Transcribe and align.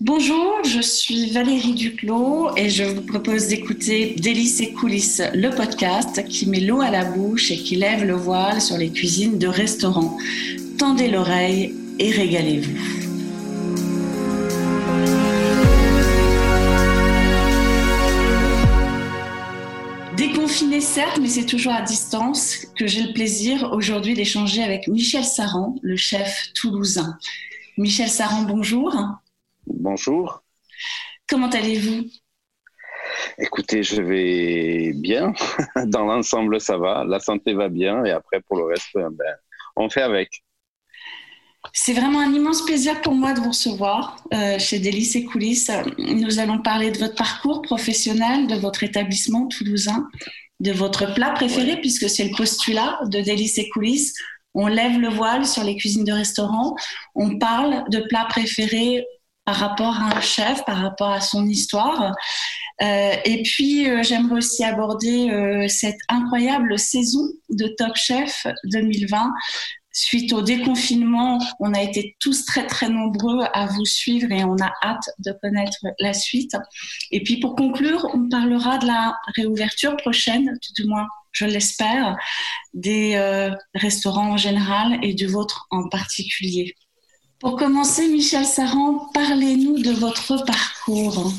Bonjour, 0.00 0.62
je 0.62 0.80
suis 0.80 1.30
Valérie 1.30 1.74
Duclos 1.74 2.56
et 2.56 2.70
je 2.70 2.84
vous 2.84 3.02
propose 3.02 3.48
d'écouter 3.48 4.14
Délices 4.16 4.60
et 4.60 4.72
coulisses, 4.72 5.20
le 5.34 5.50
podcast 5.50 6.24
qui 6.28 6.46
met 6.46 6.60
l'eau 6.60 6.80
à 6.80 6.88
la 6.88 7.04
bouche 7.04 7.50
et 7.50 7.56
qui 7.56 7.74
lève 7.74 8.04
le 8.04 8.14
voile 8.14 8.60
sur 8.60 8.76
les 8.76 8.92
cuisines 8.92 9.40
de 9.40 9.48
restaurants. 9.48 10.16
Tendez 10.78 11.08
l'oreille 11.08 11.74
et 11.98 12.12
régalez-vous. 12.12 12.78
Déconfiné 20.16 20.80
certes, 20.80 21.18
mais 21.20 21.28
c'est 21.28 21.44
toujours 21.44 21.72
à 21.72 21.82
distance 21.82 22.68
que 22.76 22.86
j'ai 22.86 23.02
le 23.02 23.12
plaisir 23.12 23.72
aujourd'hui 23.72 24.14
d'échanger 24.14 24.62
avec 24.62 24.86
Michel 24.86 25.24
Saran, 25.24 25.74
le 25.82 25.96
chef 25.96 26.52
toulousain. 26.54 27.18
Michel 27.76 28.08
Saran, 28.08 28.42
bonjour. 28.42 28.94
Bonjour. 29.74 30.42
Comment 31.28 31.50
allez-vous? 31.50 32.06
Écoutez, 33.38 33.82
je 33.82 34.00
vais 34.00 34.92
bien. 34.94 35.34
Dans 35.86 36.04
l'ensemble, 36.04 36.60
ça 36.60 36.78
va. 36.78 37.04
La 37.04 37.20
santé 37.20 37.52
va 37.52 37.68
bien. 37.68 38.04
Et 38.04 38.10
après, 38.10 38.40
pour 38.40 38.56
le 38.56 38.64
reste, 38.64 38.88
ben, 38.94 39.34
on 39.76 39.90
fait 39.90 40.00
avec. 40.00 40.42
C'est 41.74 41.92
vraiment 41.92 42.20
un 42.20 42.32
immense 42.32 42.64
plaisir 42.64 43.00
pour 43.02 43.14
moi 43.14 43.34
de 43.34 43.40
vous 43.40 43.50
recevoir 43.50 44.24
euh, 44.32 44.58
chez 44.58 44.78
Délices 44.78 45.16
et 45.16 45.24
Coulisses. 45.24 45.70
Nous 45.98 46.38
allons 46.38 46.62
parler 46.62 46.90
de 46.90 46.98
votre 46.98 47.14
parcours 47.14 47.60
professionnel, 47.60 48.46
de 48.46 48.54
votre 48.54 48.84
établissement 48.84 49.48
toulousain, 49.48 50.08
de 50.60 50.72
votre 50.72 51.12
plat 51.14 51.30
préféré, 51.30 51.76
puisque 51.80 52.08
c'est 52.08 52.24
le 52.24 52.34
postulat 52.34 53.00
de 53.04 53.20
Délices 53.20 53.58
et 53.58 53.68
Coulisses. 53.68 54.14
On 54.54 54.66
lève 54.66 54.98
le 54.98 55.08
voile 55.08 55.44
sur 55.44 55.62
les 55.62 55.76
cuisines 55.76 56.04
de 56.04 56.12
restaurants. 56.12 56.74
On 57.14 57.38
parle 57.38 57.84
de 57.90 58.00
plats 58.08 58.26
préférés 58.30 59.04
par 59.48 59.56
rapport 59.56 59.94
à 59.94 60.18
un 60.18 60.20
chef, 60.20 60.62
par 60.66 60.76
rapport 60.76 61.10
à 61.10 61.22
son 61.22 61.46
histoire. 61.46 62.12
Euh, 62.82 63.14
et 63.24 63.42
puis, 63.44 63.88
euh, 63.88 64.02
j'aimerais 64.02 64.36
aussi 64.36 64.62
aborder 64.62 65.30
euh, 65.30 65.66
cette 65.68 65.96
incroyable 66.10 66.78
saison 66.78 67.30
de 67.48 67.66
Top 67.78 67.96
Chef 67.96 68.46
2020. 68.64 69.32
Suite 69.90 70.34
au 70.34 70.42
déconfinement, 70.42 71.38
on 71.60 71.72
a 71.72 71.80
été 71.80 72.14
tous 72.20 72.44
très 72.44 72.66
très 72.66 72.90
nombreux 72.90 73.42
à 73.54 73.64
vous 73.64 73.86
suivre 73.86 74.30
et 74.30 74.44
on 74.44 74.56
a 74.56 74.70
hâte 74.84 75.08
de 75.20 75.32
connaître 75.40 75.78
la 75.98 76.12
suite. 76.12 76.54
Et 77.10 77.22
puis 77.22 77.40
pour 77.40 77.56
conclure, 77.56 78.06
on 78.12 78.28
parlera 78.28 78.76
de 78.76 78.86
la 78.86 79.16
réouverture 79.34 79.96
prochaine, 79.96 80.58
tout 80.60 80.82
du 80.82 80.86
moins 80.86 81.06
je 81.32 81.46
l'espère, 81.46 82.16
des 82.74 83.16
restaurants 83.74 84.32
en 84.32 84.36
général 84.36 84.98
et 85.02 85.14
du 85.14 85.26
vôtre 85.26 85.66
en 85.70 85.88
particulier. 85.88 86.74
Pour 87.40 87.56
commencer, 87.56 88.08
Michel 88.08 88.44
Saran, 88.44 89.10
parlez-nous 89.14 89.78
de 89.78 89.92
votre 89.92 90.44
parcours. 90.44 91.32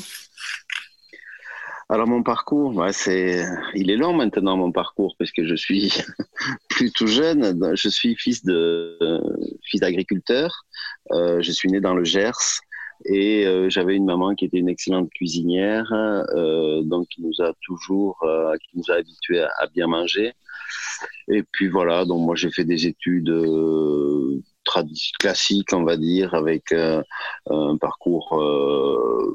Alors 1.90 2.06
mon 2.06 2.22
parcours, 2.22 2.82
c'est, 2.92 3.44
il 3.74 3.90
est 3.90 3.96
long 3.96 4.14
maintenant 4.14 4.56
mon 4.56 4.72
parcours 4.72 5.14
parce 5.18 5.30
que 5.30 5.44
je 5.44 5.54
suis 5.54 5.92
plus 6.70 6.90
tout 6.92 7.06
jeune. 7.06 7.74
Je 7.74 7.88
suis 7.90 8.14
fils 8.16 8.44
de 8.44 8.96
fils 9.62 9.80
d'agriculteur. 9.80 10.64
Euh, 11.10 11.42
je 11.42 11.52
suis 11.52 11.68
né 11.68 11.80
dans 11.80 11.94
le 11.94 12.04
Gers 12.04 12.62
et 13.04 13.46
euh, 13.46 13.68
j'avais 13.68 13.94
une 13.94 14.06
maman 14.06 14.34
qui 14.34 14.46
était 14.46 14.58
une 14.58 14.70
excellente 14.70 15.10
cuisinière, 15.10 15.92
euh, 15.92 16.80
donc 16.82 17.08
qui 17.08 17.20
nous 17.22 17.44
a 17.44 17.52
toujours, 17.60 18.24
qui 18.62 18.78
nous 18.78 18.90
a 18.90 18.94
habitués 18.94 19.42
à, 19.42 19.50
à, 19.58 19.66
bien 19.66 19.86
manger. 19.86 20.32
Et 21.28 21.42
puis 21.42 21.68
voilà, 21.68 22.06
donc 22.06 22.24
moi 22.24 22.36
j'ai 22.36 22.50
fait 22.50 22.64
des 22.64 22.86
études 22.86 23.30
classique, 25.18 25.72
on 25.72 25.84
va 25.84 25.96
dire, 25.96 26.34
avec 26.34 26.72
euh, 26.72 27.02
un 27.48 27.76
parcours 27.76 28.38
euh, 28.38 29.34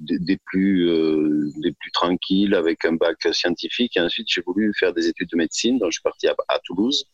des, 0.00 0.38
plus 0.44 0.88
euh, 0.88 1.50
des 1.58 1.72
plus 1.72 1.90
tranquilles, 1.92 2.54
avec 2.54 2.84
un 2.84 2.94
bac 2.94 3.16
scientifique. 3.32 3.96
Et 3.96 4.00
ensuite, 4.00 4.28
j'ai 4.30 4.42
voulu 4.46 4.72
faire 4.78 4.92
des 4.92 5.08
études 5.08 5.30
de 5.30 5.36
médecine, 5.36 5.78
donc 5.78 5.90
je 5.90 5.96
suis 5.96 6.02
parti 6.02 6.28
à, 6.28 6.58
Toulouse. 6.64 7.04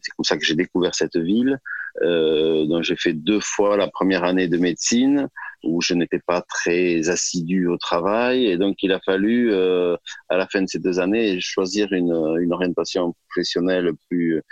C'est 0.00 0.12
comme 0.16 0.24
ça 0.24 0.36
que 0.36 0.44
j'ai 0.44 0.54
découvert 0.54 0.94
cette 0.94 1.16
ville. 1.16 1.58
donc 2.00 2.82
j'ai 2.82 2.96
fait 2.96 3.14
deux 3.14 3.40
fois 3.40 3.76
la 3.76 3.88
première 3.88 4.22
année 4.22 4.48
de 4.48 4.58
médecine 4.58 5.28
où 5.64 5.80
je 5.80 5.94
n'étais 5.94 6.20
pas 6.20 6.42
très 6.42 7.08
assidu 7.08 7.66
au 7.66 7.78
travail 7.78 8.46
et 8.46 8.56
donc 8.58 8.76
il 8.82 8.92
a 8.92 9.00
fallu 9.00 9.52
à 9.52 10.36
la 10.36 10.46
fin 10.46 10.62
de 10.62 10.68
ces 10.68 10.78
deux 10.78 11.00
années 11.00 11.40
choisir 11.40 11.92
une, 11.92 12.14
une 12.40 12.52
orientation 12.52 13.14
professionnelle 13.28 13.90
plus 14.08 14.42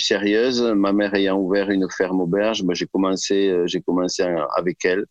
sérieuse. 0.00 0.62
Ma 0.62 0.92
mère 0.92 1.14
ayant 1.14 1.38
ouvert 1.38 1.70
une 1.70 1.88
ferme 1.90 2.20
auberge, 2.20 2.62
ben, 2.62 2.74
j'ai 2.74 2.86
commencé, 2.86 3.48
euh, 3.48 3.66
j'ai 3.66 3.80
commencé 3.80 4.22
avec 4.56 4.84
elle. 4.84 5.04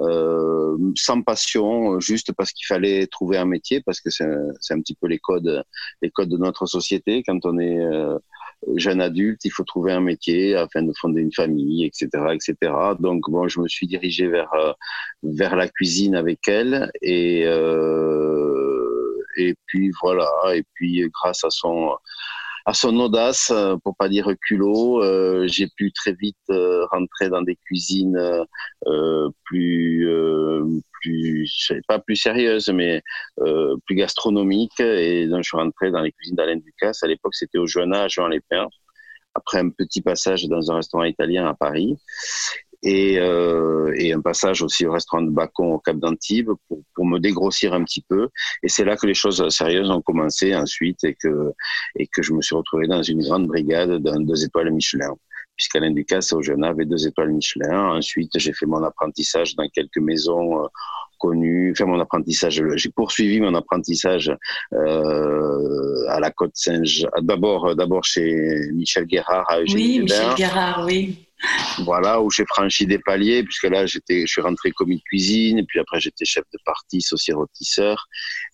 Euh, 0.00 0.76
sans 0.96 1.22
passion, 1.22 2.00
juste 2.00 2.32
parce 2.32 2.50
qu'il 2.52 2.66
fallait 2.66 3.06
trouver 3.06 3.38
un 3.38 3.44
métier, 3.44 3.80
parce 3.80 4.00
que 4.00 4.10
c'est 4.10 4.24
un, 4.24 4.80
petit 4.80 4.96
peu 5.00 5.06
les 5.06 5.20
codes, 5.20 5.62
les 6.02 6.10
codes 6.10 6.30
de 6.30 6.36
notre 6.36 6.66
société. 6.66 7.22
Quand 7.24 7.46
on 7.46 7.58
est 7.60 7.78
euh, 7.78 8.18
jeune 8.74 9.00
adulte, 9.00 9.44
il 9.44 9.50
faut 9.50 9.62
trouver 9.62 9.92
un 9.92 10.00
métier 10.00 10.56
afin 10.56 10.82
de 10.82 10.92
fonder 11.00 11.20
une 11.20 11.32
famille, 11.32 11.84
etc., 11.84 12.08
etc. 12.32 12.72
Donc 12.98 13.30
bon, 13.30 13.46
je 13.46 13.60
me 13.60 13.68
suis 13.68 13.86
dirigé 13.86 14.26
vers 14.26 14.52
vers 15.22 15.54
la 15.54 15.68
cuisine 15.68 16.16
avec 16.16 16.48
elle 16.48 16.90
et 17.00 17.42
et 19.36 19.54
puis 19.66 19.92
voilà. 20.02 20.28
Et 20.54 20.64
puis 20.74 21.08
grâce 21.12 21.44
à 21.44 21.50
son 21.50 21.96
à 22.66 22.72
son 22.72 22.98
audace, 22.98 23.50
euh, 23.50 23.76
pour 23.84 23.94
pas 23.96 24.08
dire 24.08 24.32
culot, 24.40 25.02
euh, 25.02 25.46
j'ai 25.46 25.68
pu 25.68 25.92
très 25.92 26.14
vite 26.14 26.36
euh, 26.50 26.86
rentrer 26.86 27.28
dans 27.28 27.42
des 27.42 27.56
cuisines 27.56 28.18
plus, 29.44 30.08
pas 31.86 31.98
plus 31.98 32.16
sérieuses, 32.16 32.70
mais 32.70 33.02
plus 33.36 33.96
gastronomiques. 33.96 34.80
Et 34.80 35.26
donc 35.26 35.42
je 35.42 35.48
suis 35.48 35.56
rentré 35.56 35.90
dans 35.90 36.00
les 36.00 36.12
cuisines 36.12 36.36
d'Alain 36.36 36.56
Ducasse. 36.56 37.02
À 37.02 37.06
l'époque, 37.06 37.34
c'était 37.34 37.58
au 37.58 37.66
Joanna, 37.66 38.04
à 38.04 38.08
Jean 38.08 38.28
Lépin 38.28 38.66
après 39.36 39.58
un 39.58 39.68
petit 39.68 40.00
passage 40.00 40.44
dans 40.44 40.70
un 40.70 40.76
restaurant 40.76 41.04
italien 41.04 41.46
à 41.46 41.54
Paris 41.54 41.96
et, 42.84 43.18
euh, 43.18 43.94
et, 43.96 44.12
un 44.12 44.20
passage 44.20 44.62
aussi 44.62 44.86
au 44.86 44.92
restaurant 44.92 45.22
de 45.22 45.30
Bacon 45.30 45.72
au 45.72 45.78
Cap 45.78 45.96
d'Antibes 45.96 46.50
pour, 46.68 46.82
pour, 46.94 47.06
me 47.06 47.18
dégrossir 47.18 47.72
un 47.72 47.82
petit 47.82 48.04
peu. 48.06 48.28
Et 48.62 48.68
c'est 48.68 48.84
là 48.84 48.96
que 48.96 49.06
les 49.06 49.14
choses 49.14 49.46
sérieuses 49.48 49.90
ont 49.90 50.02
commencé 50.02 50.54
ensuite 50.54 51.02
et 51.02 51.14
que, 51.14 51.52
et 51.98 52.06
que 52.06 52.22
je 52.22 52.34
me 52.34 52.42
suis 52.42 52.54
retrouvé 52.54 52.86
dans 52.86 53.02
une 53.02 53.22
grande 53.22 53.46
brigade 53.46 54.02
d'un 54.02 54.20
deux 54.20 54.44
étoiles 54.44 54.70
Michelin. 54.70 55.14
Puisqu'Alain 55.56 55.92
Ducasse 55.92 56.32
au 56.32 56.42
Jeune 56.42 56.64
avait 56.64 56.84
deux 56.84 57.06
étoiles 57.06 57.32
Michelin. 57.32 57.92
Ensuite, 57.92 58.32
j'ai 58.34 58.52
fait 58.52 58.66
mon 58.66 58.82
apprentissage 58.82 59.54
dans 59.56 59.68
quelques 59.68 59.98
maisons 59.98 60.64
euh, 60.64 60.66
connues. 61.18 61.70
Enfin, 61.70 61.86
mon 61.86 62.00
apprentissage, 62.00 62.62
j'ai 62.74 62.90
poursuivi 62.90 63.40
mon 63.40 63.54
apprentissage 63.54 64.36
euh, 64.74 66.04
à 66.08 66.20
la 66.20 66.30
Côte 66.32 66.52
Saint-Jean. 66.54 67.08
D'abord, 67.22 67.74
d'abord 67.76 68.04
chez 68.04 68.68
Michel 68.72 69.06
Guérard 69.06 69.46
à 69.48 69.60
Eugénie 69.60 70.00
Oui, 70.00 70.02
Michel 70.02 70.34
Guérard, 70.36 70.84
oui 70.84 71.24
voilà, 71.84 72.20
où 72.20 72.30
j'ai 72.30 72.44
franchi 72.46 72.86
des 72.86 72.98
paliers, 72.98 73.42
puisque 73.42 73.64
là, 73.64 73.86
j'étais, 73.86 74.22
je 74.22 74.32
suis 74.32 74.40
rentré 74.40 74.70
commis 74.70 74.96
de 74.96 75.02
cuisine, 75.02 75.58
et 75.58 75.64
puis 75.64 75.80
après, 75.80 76.00
j'étais 76.00 76.24
chef 76.24 76.44
de 76.52 76.58
partie, 76.64 77.00
saucier 77.00 77.34
rôtisseur. 77.34 78.06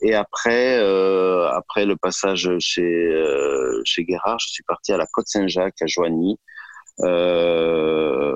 Et 0.02 0.14
après, 0.14 0.78
euh, 0.78 1.48
après 1.50 1.86
le 1.86 1.96
passage 1.96 2.50
chez, 2.58 2.82
euh, 2.82 3.80
chez 3.84 4.04
Guérard, 4.04 4.38
je 4.38 4.48
suis 4.48 4.64
parti 4.64 4.92
à 4.92 4.96
la 4.96 5.06
Côte-Saint-Jacques, 5.06 5.82
à 5.82 5.86
Joigny. 5.86 6.38
Euh, 7.02 8.34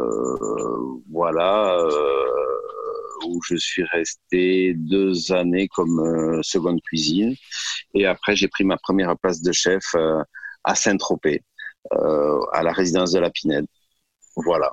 voilà, 1.11 1.77
euh, 1.79 3.27
où 3.27 3.41
je 3.43 3.57
suis 3.57 3.85
resté 3.85 4.75
deux 4.75 5.33
années 5.33 5.69
comme 5.69 6.01
euh, 6.01 6.41
seconde 6.43 6.81
cuisine. 6.83 7.35
Et 7.95 8.07
après, 8.07 8.37
j'ai 8.37 8.49
pris 8.49 8.65
ma 8.65 8.77
première 8.79 9.17
place 9.19 9.43
de 9.43 9.53
chef 9.53 9.85
à 10.65 10.75
Saint-Tropez, 10.75 11.43
à 11.91 12.63
la 12.63 12.73
résidence 12.73 13.13
de 13.13 13.21
la 13.21 13.31
Pinède. 13.31 13.67
Voilà. 14.37 14.72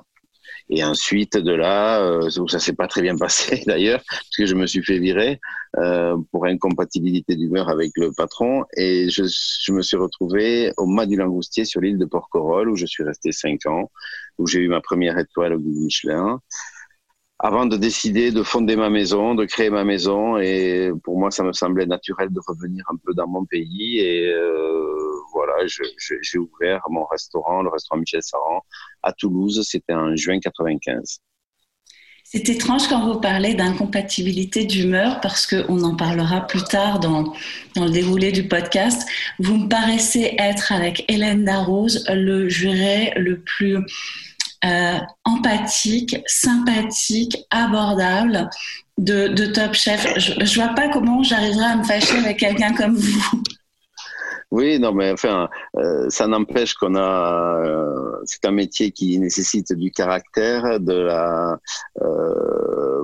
Et 0.68 0.84
ensuite 0.84 1.36
de 1.36 1.52
là, 1.52 2.00
euh, 2.00 2.30
ça 2.48 2.58
s'est 2.58 2.72
pas 2.72 2.86
très 2.86 3.02
bien 3.02 3.16
passé 3.16 3.62
d'ailleurs, 3.66 4.02
parce 4.06 4.36
que 4.36 4.46
je 4.46 4.54
me 4.54 4.66
suis 4.66 4.82
fait 4.82 4.98
virer 4.98 5.40
euh, 5.78 6.16
pour 6.30 6.46
incompatibilité 6.46 7.36
d'humeur 7.36 7.68
avec 7.68 7.90
le 7.96 8.12
patron, 8.12 8.64
et 8.76 9.08
je, 9.10 9.24
je, 9.24 9.72
me 9.72 9.82
suis 9.82 9.96
retrouvé 9.96 10.72
au 10.76 10.86
Mas 10.86 11.06
du 11.06 11.16
Langoustier 11.16 11.64
sur 11.64 11.80
l'île 11.80 11.98
de 11.98 12.06
Porquerolles, 12.06 12.68
où 12.68 12.76
je 12.76 12.86
suis 12.86 13.04
resté 13.04 13.32
cinq 13.32 13.66
ans, 13.66 13.90
où 14.38 14.46
j'ai 14.46 14.60
eu 14.60 14.68
ma 14.68 14.80
première 14.80 15.18
étoile 15.18 15.54
au 15.54 15.58
Michelin, 15.58 16.40
avant 17.42 17.66
de 17.66 17.76
décider 17.76 18.30
de 18.30 18.44
fonder 18.44 18.76
ma 18.76 18.88
maison, 18.88 19.34
de 19.34 19.44
créer 19.44 19.68
ma 19.68 19.82
maison, 19.84 20.38
et 20.38 20.92
pour 21.02 21.18
moi, 21.18 21.32
ça 21.32 21.42
me 21.42 21.52
semblait 21.52 21.86
naturel 21.86 22.32
de 22.32 22.40
revenir 22.46 22.84
un 22.88 22.96
peu 23.04 23.12
dans 23.14 23.26
mon 23.26 23.44
pays, 23.44 23.98
et 23.98 24.32
euh, 24.32 25.12
voilà, 25.32 25.54
j'ai 25.66 26.38
ouvert 26.38 26.82
mon 26.88 27.04
restaurant, 27.04 27.62
le 27.62 27.68
restaurant 27.68 27.98
Michel 27.98 28.22
Saran, 28.22 28.62
à 29.02 29.12
Toulouse. 29.12 29.60
C'était 29.68 29.92
en 29.92 30.14
juin 30.14 30.38
95. 30.38 31.20
C'est 32.24 32.48
étrange 32.48 32.88
quand 32.88 33.12
vous 33.12 33.20
parlez 33.20 33.54
d'incompatibilité 33.54 34.64
d'humeur 34.64 35.20
parce 35.20 35.46
qu'on 35.46 35.82
en 35.82 35.96
parlera 35.96 36.46
plus 36.46 36.62
tard 36.62 36.98
dans, 36.98 37.24
dans 37.74 37.84
le 37.84 37.90
déroulé 37.90 38.32
du 38.32 38.48
podcast. 38.48 39.06
Vous 39.38 39.56
me 39.56 39.68
paraissez 39.68 40.34
être 40.38 40.72
avec 40.72 41.04
Hélène 41.08 41.44
Darroze 41.44 42.06
le 42.08 42.48
juré 42.48 43.12
le 43.16 43.40
plus 43.40 43.76
euh, 44.64 44.98
empathique, 45.24 46.16
sympathique, 46.26 47.36
abordable 47.50 48.48
de, 48.98 49.46
Top 49.46 49.74
Chef. 49.74 50.06
Je, 50.18 50.44
je 50.44 50.54
vois 50.54 50.74
pas 50.74 50.88
comment 50.88 51.22
j'arriverai 51.22 51.64
à 51.64 51.76
me 51.76 51.84
fâcher 51.84 52.18
avec 52.18 52.38
quelqu'un 52.38 52.72
comme 52.74 52.94
vous. 52.94 53.42
Oui, 54.52 54.78
non, 54.78 54.92
mais 54.92 55.10
enfin, 55.10 55.48
euh, 55.78 56.10
ça 56.10 56.26
n'empêche 56.26 56.74
qu'on 56.74 56.94
a. 56.94 57.64
Euh, 57.64 58.20
c'est 58.26 58.44
un 58.44 58.50
métier 58.50 58.90
qui 58.90 59.18
nécessite 59.18 59.72
du 59.72 59.90
caractère, 59.90 60.78
de 60.78 60.92
la. 60.92 61.58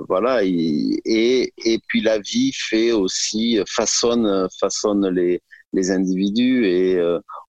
Voilà, 0.07 0.43
et, 0.43 1.01
et 1.05 1.79
puis 1.87 2.01
la 2.01 2.19
vie 2.19 2.51
fait 2.53 2.91
aussi 2.91 3.59
façonne 3.67 4.47
façonne 4.59 5.07
les 5.09 5.41
les 5.73 5.91
individus 5.91 6.65
et 6.65 6.99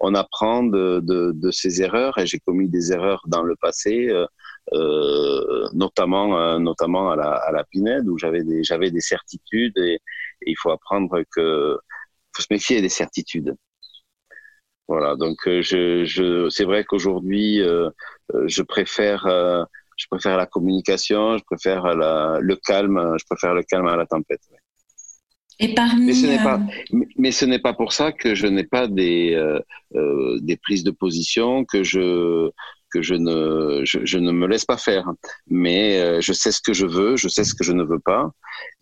on 0.01 0.15
apprend 0.15 0.63
de, 0.63 1.01
de, 1.03 1.33
de, 1.35 1.51
ses 1.51 1.83
erreurs. 1.83 2.19
Et 2.19 2.27
j'ai 2.27 2.39
commis 2.39 2.69
des 2.69 2.93
erreurs 2.93 3.23
dans 3.27 3.43
le 3.43 3.57
passé. 3.57 4.13
notamment 5.73 6.59
notamment 6.61 7.11
à 7.11 7.17
la, 7.17 7.33
à 7.33 7.53
la 7.53 7.65
Pinède 7.65 8.07
où 8.09 8.19
j'avais 8.19 8.45
des 8.45 8.63
j'avais 8.63 8.91
des 8.91 9.01
certitudes 9.01 9.77
et, 9.79 9.99
il 10.47 10.57
faut 10.59 10.71
apprendre 10.71 11.23
que 11.35 11.79
faut 12.35 12.43
se 12.43 12.47
méfier 12.51 12.81
des 12.81 12.89
certitudes 12.89 13.55
voilà, 14.91 15.15
donc 15.15 15.47
euh, 15.47 15.63
je, 15.63 16.05
je 16.05 16.49
c'est 16.51 16.65
vrai 16.65 16.83
qu'aujourd'hui, 16.85 17.61
euh, 17.63 17.91
euh, 18.35 18.45
je 18.49 18.61
préfère, 18.63 19.25
je 19.97 20.07
préfère 20.11 20.37
la 20.37 20.47
communication, 20.47 21.39
je 21.39 21.45
préfère 21.45 21.95
la, 21.95 22.39
le 22.41 22.57
calme, 22.57 23.15
je 23.17 23.25
préfère 23.25 23.55
le 23.55 23.63
calme 23.63 23.87
à 23.87 23.97
la 23.97 24.07
tempête. 24.07 24.41
Et 25.63 25.75
parmi, 25.75 26.07
mais 26.07 26.15
ce 26.15 26.27
n'est 26.27 26.43
pas, 26.43 26.61
mais 27.17 27.33
ce 27.33 27.45
n'est 27.45 27.59
pas 27.59 27.75
pour 27.75 27.93
ça 27.93 28.13
que 28.13 28.35
je 28.35 28.47
n'ai 28.47 28.65
pas 28.65 28.89
des 28.89 29.39
des 30.41 30.57
prises 30.57 30.85
de 30.85 30.91
position 30.91 31.65
que 31.65 31.83
je 31.83 32.51
que 32.93 33.03
je 33.03 33.15
ne 33.15 33.85
je, 33.85 33.99
je, 34.05 34.19
ne 34.19 34.33
me 34.33 34.47
laisse 34.47 34.65
pas 34.65 34.79
faire. 34.79 35.07
Mais 35.49 36.21
je 36.23 36.33
sais 36.33 36.51
ce 36.51 36.61
que 36.61 36.73
je 36.73 36.87
veux, 36.87 37.17
je 37.17 37.29
sais 37.29 37.45
ce 37.45 37.55
que 37.55 37.63
je 37.63 37.73
ne 37.73 37.85
veux 37.85 38.01
pas. 38.01 38.31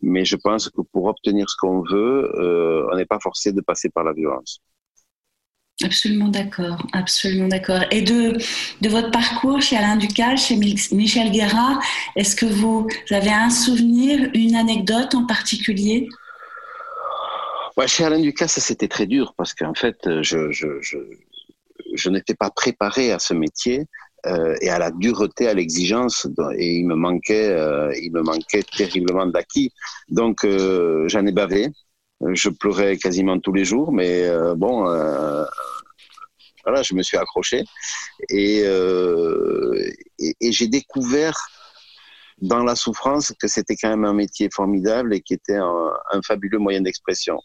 Mais 0.03 0.25
je 0.25 0.37
pense 0.37 0.69
que 0.71 0.81
pour 0.93 1.07
obtenir 1.07 1.51
ce 1.51 1.57
qu'on 1.57 1.83
veut, 1.83 2.87
on 2.93 2.97
n'est 2.97 3.07
pas 3.07 3.21
forcé 3.21 3.53
de 3.53 3.61
passer 3.61 3.89
par 3.91 4.05
la 4.05 4.13
violence. 4.13 4.61
Absolument 5.85 6.29
d'accord, 6.29 6.85
absolument 6.93 7.47
d'accord. 7.47 7.83
Et 7.93 8.03
de, 8.03 8.37
de 8.81 8.89
votre 8.89 9.13
parcours 9.13 9.63
chez 9.63 9.77
Alain 9.77 9.97
Ducal, 9.97 10.37
chez 10.37 10.57
Michel 10.57 11.31
Guérard, 11.31 11.81
est-ce 12.17 12.35
que 12.35 12.47
vous 12.47 12.89
avez 13.11 13.31
un 13.31 13.51
souvenir, 13.51 14.29
une 14.35 14.57
anecdote 14.57 15.15
en 15.15 15.25
particulier? 15.25 16.09
Ouais, 17.79 17.89
Chez 17.89 18.05
Alain 18.05 18.21
Ducal, 18.21 18.49
ça 18.49 18.61
c'était 18.61 18.89
très 18.89 19.07
dur 19.07 19.35
parce 19.37 19.55
qu'en 19.55 19.75
fait, 19.75 19.97
je, 20.23 20.51
je, 20.51 20.81
je, 20.81 20.99
je 21.95 22.11
n'étais 22.11 22.35
pas 22.35 22.51
préparé 22.51 23.13
à 23.13 23.19
ce 23.19 23.35
métier. 23.35 23.87
Euh, 24.27 24.57
et 24.61 24.69
à 24.69 24.81
la 24.81 24.91
dureté, 24.91 25.47
à 25.47 25.55
l'exigence, 25.55 26.27
et 26.57 26.75
il 26.75 26.87
me 26.87 26.97
manquait, 26.97 27.51
euh, 27.51 27.93
il 28.03 28.13
me 28.13 28.21
manquait 28.21 28.65
terriblement 28.65 29.27
d'acquis. 29.27 29.73
Donc 30.09 30.45
euh, 30.45 31.07
j'en 31.07 31.25
ai 31.25 31.31
bavé, 31.31 31.69
je 32.33 32.49
pleurais 32.49 32.97
quasiment 32.97 33.39
tous 33.39 33.53
les 33.53 33.65
jours, 33.65 33.93
mais 33.93 34.25
euh, 34.27 34.57
bon, 34.57 34.89
euh, 34.91 35.45
voilà, 36.65 36.83
je 36.83 36.95
me 36.95 37.03
suis 37.03 37.17
accroché 37.17 37.63
et, 38.29 38.63
euh, 38.65 39.89
et, 40.19 40.35
et 40.41 40.51
j'ai 40.51 40.67
découvert 40.67 41.39
dans 42.41 42.63
la 42.63 42.77
souffrance 42.77 43.33
que 43.41 43.49
c'était 43.49 43.77
quand 43.77 43.91
même 43.91 44.05
un 44.05 44.15
métier 44.15 44.49
formidable 44.53 45.15
et 45.15 45.21
qui 45.21 45.35
était 45.35 45.57
un, 45.57 46.23
fabuleux 46.27 46.59
moyen 46.59 46.81
d'expression. 46.81 47.41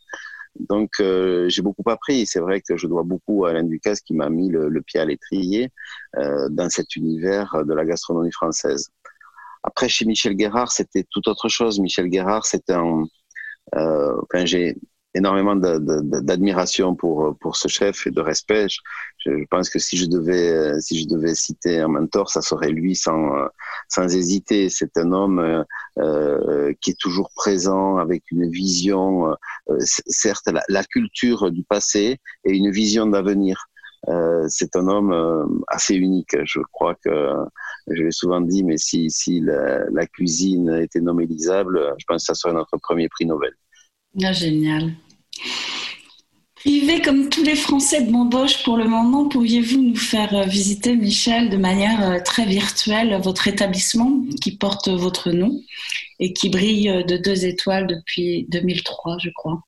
Donc 0.59 0.91
euh, 0.99 1.49
j'ai 1.49 1.61
beaucoup 1.63 1.89
appris. 1.89 2.25
C'est 2.27 2.39
vrai 2.39 2.61
que 2.61 2.77
je 2.77 2.87
dois 2.87 3.03
beaucoup 3.03 3.45
à 3.45 3.51
Alain 3.51 3.63
Ducasse 3.63 4.01
qui 4.01 4.13
m'a 4.13 4.29
mis 4.29 4.49
le, 4.49 4.69
le, 4.69 4.81
pied 4.81 4.99
à 4.99 5.05
l'étrier 5.05 5.71
euh, 6.17 6.47
dans 6.49 6.69
cet 6.69 6.95
univers 6.95 7.63
de 7.65 7.73
la 7.73 7.85
gastronomie 7.85 8.31
française. 8.31 8.89
Après 9.63 9.89
chez 9.89 10.05
Michel 10.05 10.35
Guérard, 10.35 10.71
c'était 10.71 11.05
tout 11.09 11.27
autre 11.27 11.49
chose. 11.49 11.79
Michel 11.79 12.07
Guérard, 12.07 12.45
c'était 12.45 12.73
un 12.73 13.05
euh, 13.75 14.15
enfin, 14.23 14.45
j'ai 14.45 14.75
énormément 15.15 15.55
d'admiration 15.55 16.95
pour 16.95 17.37
pour 17.39 17.55
ce 17.55 17.67
chef 17.67 18.07
et 18.07 18.11
de 18.11 18.21
respect. 18.21 18.67
Je, 18.69 18.79
je, 19.25 19.45
pense 19.49 19.69
que 19.69 19.79
si 19.79 19.97
je 19.97 20.05
devais 20.05 20.79
si 20.81 21.01
je 21.01 21.07
devais 21.07 21.35
citer 21.35 21.79
un 21.79 21.87
mentor, 21.87 22.29
ça 22.29 22.41
serait 22.41 22.71
lui 22.71 22.95
sans 22.95 23.31
sans 23.89 24.15
hésiter. 24.15 24.69
C'est 24.69 24.97
un 24.97 25.11
homme 25.11 25.65
euh, 25.99 26.73
qui 26.81 26.91
est 26.91 26.99
toujours 26.99 27.29
présent 27.35 27.97
avec 27.97 28.23
une 28.31 28.49
vision, 28.49 29.29
euh, 29.69 29.77
certes 29.79 30.47
la, 30.47 30.63
la, 30.67 30.83
culture 30.83 31.51
du 31.51 31.63
passé 31.63 32.19
et 32.45 32.51
une 32.51 32.71
vision 32.71 33.05
d'avenir. 33.07 33.67
Euh, 34.09 34.45
c'est 34.49 34.75
un 34.75 34.87
homme 34.87 35.13
euh, 35.13 35.45
assez 35.67 35.95
unique. 35.95 36.35
Je 36.43 36.59
crois 36.71 36.95
que 36.95 37.33
je 37.87 38.03
l'ai 38.03 38.11
souvent 38.11 38.41
dit, 38.41 38.63
mais 38.63 38.77
si, 38.77 39.09
si 39.09 39.39
la, 39.39 39.89
la, 39.89 40.05
cuisine 40.07 40.69
était 40.69 41.01
nomélisable, 41.01 41.95
je 41.97 42.05
pense 42.07 42.23
que 42.23 42.25
ça 42.25 42.35
serait 42.35 42.53
notre 42.53 42.77
premier 42.77 43.07
prix 43.09 43.25
Nobel. 43.25 43.53
Ah, 44.21 44.33
génial. 44.33 44.93
Privé 46.55 47.01
comme 47.01 47.29
tous 47.29 47.43
les 47.43 47.55
Français 47.55 48.03
de 48.03 48.11
m'embauche 48.11 48.63
pour 48.63 48.77
le 48.77 48.85
moment, 48.85 49.27
pourriez-vous 49.27 49.81
nous 49.81 49.95
faire 49.95 50.33
euh, 50.33 50.45
visiter, 50.45 50.95
Michel, 50.95 51.49
de 51.49 51.57
manière 51.57 52.21
très 52.23 52.45
virtuelle, 52.45 53.19
votre 53.21 53.47
établissement 53.47 54.23
qui 54.41 54.57
porte 54.57 54.87
votre 54.87 55.31
nom 55.31 55.59
et 56.19 56.33
qui 56.33 56.49
brille 56.49 57.03
de 57.05 57.17
deux 57.17 57.45
étoiles 57.45 57.87
depuis 57.87 58.45
2003, 58.49 59.17
je 59.19 59.29
crois? 59.35 59.61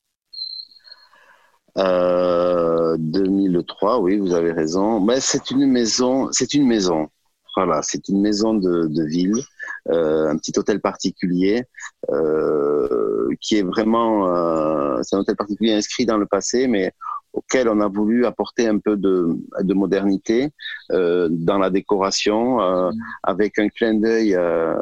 Euh, 1.78 2.96
2003, 2.98 4.00
oui, 4.00 4.18
vous 4.18 4.34
avez 4.34 4.52
raison. 4.52 5.00
Mais 5.00 5.20
c'est 5.20 5.52
une 5.52 5.66
maison, 5.66 6.30
c'est 6.32 6.54
une 6.54 6.66
maison. 6.66 7.10
Voilà, 7.56 7.82
c'est 7.82 8.08
une 8.10 8.22
maison 8.22 8.54
de, 8.54 9.06
ville, 9.06 9.38
euh, 9.38 9.42
un 9.88 10.38
petit 10.38 10.54
hôtel 10.58 10.82
particulier 10.82 11.64
euh, 12.12 13.30
qui 13.42 13.58
est 13.58 13.64
vraiment, 13.64 14.28
euh, 14.28 15.00
c'est 15.04 15.16
un 15.16 15.20
hôtel 15.20 15.36
particulier 15.36 15.74
inscrit 15.74 16.06
dans 16.06 16.18
le 16.18 16.26
passé, 16.26 16.68
mais 16.68 16.92
auquel 17.34 17.68
on 17.70 17.82
a 17.82 17.88
voulu 17.88 18.26
apporter 18.26 18.68
un 18.68 18.80
peu 18.80 18.96
de, 18.96 19.28
de 19.62 19.74
modernité 19.74 20.52
euh, 20.92 21.28
dans 21.30 21.58
la 21.58 21.70
décoration, 21.70 22.62
euh, 22.62 22.92
avec 23.24 23.60
un 23.60 23.68
clin 23.68 23.96
d'œil. 23.96 24.36
Euh, 24.36 24.76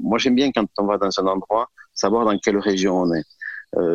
moi, 0.00 0.18
j'aime 0.18 0.34
bien 0.34 0.50
quand 0.50 0.66
on 0.78 0.86
va 0.86 0.98
dans 0.98 1.10
un 1.20 1.26
endroit, 1.26 1.68
savoir 1.92 2.24
dans 2.24 2.38
quelle 2.38 2.58
région 2.58 3.02
on 3.02 3.12
est. 3.12 3.24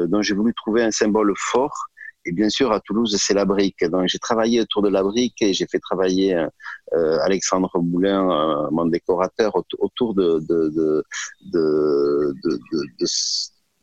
donc, 0.08 0.24
j'ai 0.24 0.36
voulu 0.36 0.54
trouver 0.54 0.84
un 0.84 0.92
symbole 0.92 1.34
fort 1.36 1.89
et 2.30 2.32
bien 2.32 2.50
sûr, 2.50 2.72
à 2.72 2.80
Toulouse, 2.80 3.18
c'est 3.20 3.34
la 3.34 3.46
brique. 3.46 3.84
Donc, 3.86 4.08
j'ai 4.08 4.20
travaillé 4.20 4.62
autour 4.62 4.84
de 4.84 4.90
la 4.90 5.02
brique 5.02 5.42
et 5.42 5.54
j'ai 5.54 5.66
fait 5.66 5.80
travailler 5.80 6.36
euh, 6.36 7.18
Alexandre 7.24 7.72
Boulin, 7.80 8.30
euh, 8.30 8.70
mon 8.72 8.86
décorateur, 8.86 9.54
autour 9.80 10.14
de, 10.14 10.40
de, 10.48 10.70
de, 10.70 11.04
de, 11.52 12.36
de, 12.44 13.06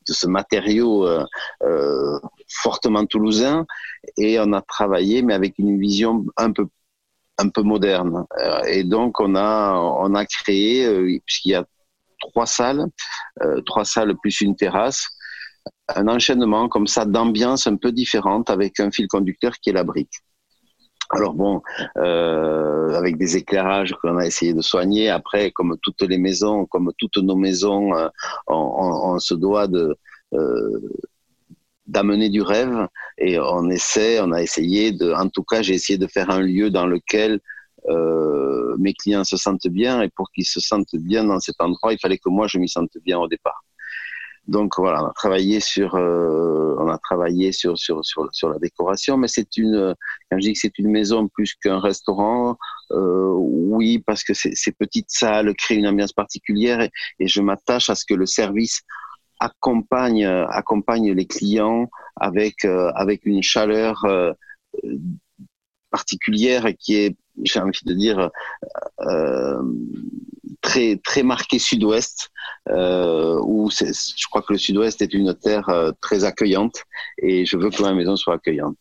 de 0.08 0.12
ce 0.12 0.26
matériau 0.28 1.06
euh, 1.06 1.24
euh, 1.64 2.18
fortement 2.48 3.04
toulousain 3.04 3.66
et 4.16 4.38
on 4.38 4.52
a 4.52 4.62
travaillé 4.62 5.22
mais 5.22 5.34
avec 5.34 5.58
une 5.58 5.80
vision 5.80 6.24
un 6.36 6.52
peu 6.52 6.66
un 7.38 7.48
peu 7.48 7.62
moderne 7.62 8.24
euh, 8.38 8.62
et 8.66 8.84
donc 8.84 9.18
on 9.18 9.34
a 9.34 9.74
on 9.74 10.14
a 10.14 10.24
créé 10.24 10.86
euh, 10.86 11.18
puisqu'il 11.26 11.50
y 11.50 11.54
a 11.56 11.64
trois 12.20 12.46
salles 12.46 12.86
trois 13.66 13.84
salles 13.84 14.14
plus 14.22 14.40
une 14.40 14.54
terrasse 14.54 15.15
un 15.94 16.08
enchaînement 16.08 16.68
comme 16.68 16.86
ça 16.86 17.04
d'ambiance 17.04 17.66
un 17.66 17.76
peu 17.76 17.92
différente 17.92 18.50
avec 18.50 18.80
un 18.80 18.90
fil 18.90 19.08
conducteur 19.08 19.58
qui 19.58 19.70
est 19.70 19.72
la 19.72 19.84
brique. 19.84 20.22
Alors 21.10 21.34
bon, 21.34 21.62
euh, 21.98 22.92
avec 22.94 23.16
des 23.16 23.36
éclairages 23.36 23.94
qu'on 24.02 24.18
a 24.18 24.26
essayé 24.26 24.54
de 24.54 24.60
soigner. 24.60 25.08
Après, 25.08 25.52
comme 25.52 25.76
toutes 25.80 26.02
les 26.02 26.18
maisons, 26.18 26.66
comme 26.66 26.92
toutes 26.98 27.18
nos 27.18 27.36
maisons, 27.36 27.94
euh, 27.96 28.08
on, 28.48 29.18
se 29.20 29.34
doit 29.34 29.68
de 29.68 29.96
euh, 30.34 30.80
d'amener 31.86 32.28
du 32.28 32.42
rêve 32.42 32.88
et 33.18 33.38
on 33.38 33.70
essaie, 33.70 34.20
on 34.20 34.32
a 34.32 34.42
essayé 34.42 34.90
de, 34.90 35.12
en 35.12 35.28
tout 35.28 35.44
cas, 35.44 35.62
j'ai 35.62 35.74
essayé 35.74 35.98
de 35.98 36.08
faire 36.08 36.30
un 36.30 36.40
lieu 36.40 36.70
dans 36.70 36.86
lequel 36.86 37.40
mes 38.78 38.94
clients 38.94 39.22
se 39.22 39.36
sentent 39.36 39.68
bien 39.68 40.02
et 40.02 40.08
pour 40.08 40.30
qu'ils 40.32 40.44
se 40.44 40.58
sentent 40.58 40.96
bien 40.96 41.22
dans 41.24 41.38
cet 41.38 41.60
endroit, 41.60 41.92
il 41.92 42.00
fallait 42.00 42.18
que 42.18 42.28
moi 42.28 42.48
je 42.48 42.58
m'y 42.58 42.68
sente 42.68 42.90
bien 43.04 43.18
au 43.18 43.28
départ. 43.28 43.65
Donc 44.48 44.74
voilà, 44.78 45.02
on 45.02 45.06
a 45.08 45.12
travaillé 45.12 45.58
sur, 45.60 45.96
euh, 45.96 46.76
on 46.78 46.88
a 46.88 46.98
travaillé 46.98 47.50
sur, 47.50 47.76
sur, 47.76 48.04
sur, 48.04 48.28
sur 48.32 48.48
la 48.48 48.58
décoration, 48.58 49.16
mais 49.16 49.26
c'est 49.26 49.56
une, 49.56 49.94
quand 50.30 50.38
je 50.38 50.46
dis 50.46 50.52
que 50.52 50.58
c'est 50.60 50.78
une 50.78 50.90
maison 50.90 51.26
plus 51.28 51.54
qu'un 51.54 51.80
restaurant, 51.80 52.56
euh, 52.92 53.32
oui, 53.36 53.98
parce 53.98 54.22
que 54.22 54.34
ces 54.34 54.72
petites 54.72 55.10
salles 55.10 55.52
créent 55.56 55.76
une 55.76 55.88
ambiance 55.88 56.12
particulière 56.12 56.80
et, 56.80 57.26
je 57.26 57.40
m'attache 57.40 57.90
à 57.90 57.96
ce 57.96 58.04
que 58.04 58.14
le 58.14 58.26
service 58.26 58.82
accompagne, 59.40 60.24
accompagne 60.24 61.12
les 61.12 61.26
clients 61.26 61.88
avec, 62.14 62.64
euh, 62.64 62.90
avec 62.94 63.26
une 63.26 63.42
chaleur 63.42 64.06
particulière 65.90 66.68
qui 66.78 66.94
est, 66.96 67.16
j'ai 67.44 67.60
envie 67.60 67.84
de 67.84 67.94
dire, 67.94 68.30
euh, 69.00 69.62
très 70.60 71.00
très 71.02 71.22
marqué 71.22 71.58
sud-ouest, 71.58 72.30
euh, 72.68 73.38
où 73.42 73.70
je 73.70 74.26
crois 74.28 74.42
que 74.42 74.52
le 74.52 74.58
sud-ouest 74.58 75.00
est 75.02 75.14
une 75.14 75.34
terre 75.34 75.68
euh, 75.68 75.92
très 76.00 76.24
accueillante 76.24 76.84
et 77.22 77.46
je 77.46 77.56
veux 77.56 77.70
que 77.70 77.82
ma 77.82 77.94
maison 77.94 78.16
soit 78.16 78.34
accueillante. 78.34 78.76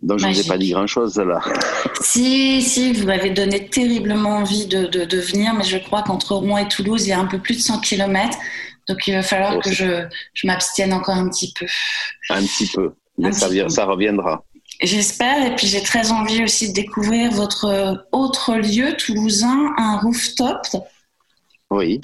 Donc 0.00 0.18
je 0.18 0.26
ne 0.26 0.32
vous 0.32 0.40
ai 0.40 0.48
pas 0.48 0.58
dit 0.58 0.70
grand-chose 0.70 1.16
là. 1.18 1.40
Si, 2.00 2.60
si, 2.60 2.92
vous 2.92 3.06
m'avez 3.06 3.30
donné 3.30 3.68
terriblement 3.68 4.38
envie 4.38 4.66
de, 4.66 4.86
de, 4.86 5.18
venir, 5.18 5.54
mais 5.54 5.62
je 5.62 5.78
crois 5.78 6.02
qu'entre 6.02 6.34
Rouen 6.34 6.58
et 6.58 6.66
Toulouse, 6.66 7.06
il 7.06 7.10
y 7.10 7.12
a 7.12 7.20
un 7.20 7.26
peu 7.26 7.38
plus 7.38 7.56
de 7.56 7.60
100 7.60 7.80
km. 7.80 8.36
Donc 8.88 9.06
il 9.06 9.14
va 9.14 9.22
falloir 9.22 9.54
oh, 9.56 9.60
que 9.60 9.70
je, 9.70 10.04
je 10.34 10.46
m'abstienne 10.48 10.92
encore 10.92 11.14
un 11.14 11.28
petit 11.28 11.52
peu. 11.56 11.66
Un 12.30 12.42
petit 12.42 12.68
peu, 12.74 12.92
mais 13.16 13.30
ça, 13.30 13.48
ça 13.68 13.84
reviendra. 13.84 14.44
J'espère, 14.82 15.46
et 15.46 15.54
puis 15.54 15.66
j'ai 15.66 15.82
très 15.82 16.10
envie 16.10 16.42
aussi 16.42 16.70
de 16.70 16.74
découvrir 16.74 17.30
votre 17.30 18.06
autre 18.10 18.56
lieu 18.56 18.96
toulousain, 18.96 19.72
un 19.76 19.98
rooftop. 19.98 20.66
Oui, 21.70 22.00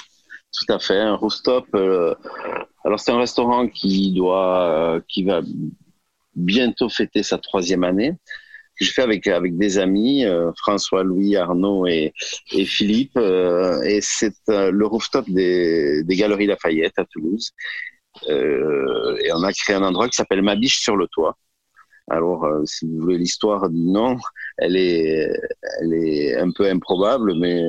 tout 0.57 0.73
à 0.73 0.79
fait, 0.79 0.97
un 0.97 1.15
rooftop. 1.15 1.65
Euh, 1.75 2.15
alors 2.83 2.99
c'est 2.99 3.11
un 3.11 3.19
restaurant 3.19 3.67
qui 3.67 4.13
doit, 4.13 4.95
euh, 4.95 5.01
qui 5.07 5.23
va 5.23 5.41
bientôt 6.35 6.89
fêter 6.89 7.23
sa 7.23 7.37
troisième 7.37 7.83
année. 7.83 8.13
Que 8.79 8.85
je 8.85 8.91
fais 8.91 9.01
avec 9.01 9.27
avec 9.27 9.57
des 9.57 9.77
amis, 9.77 10.25
euh, 10.25 10.51
François, 10.57 11.03
Louis, 11.03 11.35
Arnaud 11.35 11.85
et, 11.85 12.13
Philippe. 12.65 13.17
et 13.17 13.99
c'est 14.01 14.33
le 14.47 14.85
rooftop 14.85 15.29
des, 15.29 16.03
des 16.03 16.15
Galeries 16.15 16.47
Lafayette 16.47 16.97
à 16.97 17.05
Toulouse. 17.05 17.51
et 18.27 19.31
on 19.33 19.43
a 19.43 19.53
créé 19.53 19.75
un 19.75 19.83
endroit 19.83 20.09
qui 20.09 20.15
s'appelle 20.15 20.41
Ma 20.41 20.55
biche 20.55 20.79
sur 20.79 20.95
le 20.95 21.07
toit. 21.07 21.37
Alors, 22.09 22.43
euh, 22.43 22.63
si 22.65 22.87
vous 22.87 23.01
voulez 23.01 23.17
l'histoire 23.17 23.69
du 23.69 23.81
nom, 23.81 24.17
elle 24.57 24.75
est, 24.75 25.31
elle 25.81 25.93
est 25.93 26.35
un 26.35 26.49
peu 26.51 26.67
improbable, 26.67 27.35
mais 27.39 27.61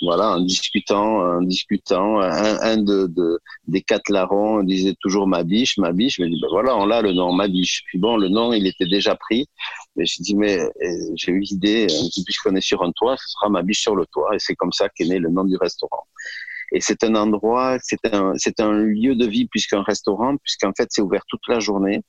voilà, 0.00 0.30
en 0.30 0.40
discutant, 0.40 1.18
en 1.18 1.42
discutant, 1.42 2.20
un, 2.20 2.78
de, 2.78 3.06
de, 3.06 3.38
des 3.68 3.82
quatre 3.82 4.08
larrons 4.08 4.62
disait 4.62 4.94
toujours 5.00 5.26
ma 5.26 5.42
biche, 5.44 5.76
ma 5.78 5.92
biche. 5.92 6.16
Je 6.16 6.22
me 6.22 6.28
dis, 6.28 6.40
ben 6.40 6.48
voilà, 6.50 6.76
on 6.76 6.90
a 6.90 7.02
le 7.02 7.12
nom, 7.12 7.32
ma 7.32 7.48
biche. 7.48 7.82
Puis 7.86 7.98
bon, 7.98 8.16
le 8.16 8.28
nom, 8.28 8.52
il 8.52 8.66
était 8.66 8.86
déjà 8.86 9.14
pris. 9.14 9.46
Mais 9.96 10.06
je 10.06 10.22
dis, 10.22 10.34
mais 10.34 10.58
euh, 10.58 10.70
j'ai 11.14 11.32
eu 11.32 11.40
l'idée, 11.40 11.86
euh, 11.90 12.22
puisqu'on 12.24 12.56
est 12.56 12.62
sur 12.62 12.82
un 12.82 12.92
toit, 12.92 13.16
ce 13.18 13.28
sera 13.28 13.50
ma 13.50 13.62
biche 13.62 13.82
sur 13.82 13.94
le 13.94 14.06
toit. 14.06 14.34
Et 14.34 14.38
c'est 14.38 14.54
comme 14.54 14.72
ça 14.72 14.88
qu'est 14.88 15.04
né 15.04 15.18
le 15.18 15.28
nom 15.28 15.44
du 15.44 15.56
restaurant. 15.56 16.04
Et 16.74 16.80
c'est 16.80 17.04
un 17.04 17.14
endroit, 17.14 17.76
c'est 17.82 18.12
un, 18.14 18.32
c'est 18.36 18.58
un 18.60 18.72
lieu 18.72 19.14
de 19.14 19.26
vie 19.26 19.46
plus 19.46 19.66
qu'un 19.66 19.82
restaurant, 19.82 20.36
puisqu'en 20.38 20.72
fait, 20.74 20.88
c'est 20.90 21.02
ouvert 21.02 21.22
toute 21.28 21.46
la 21.46 21.60
journée. 21.60 22.00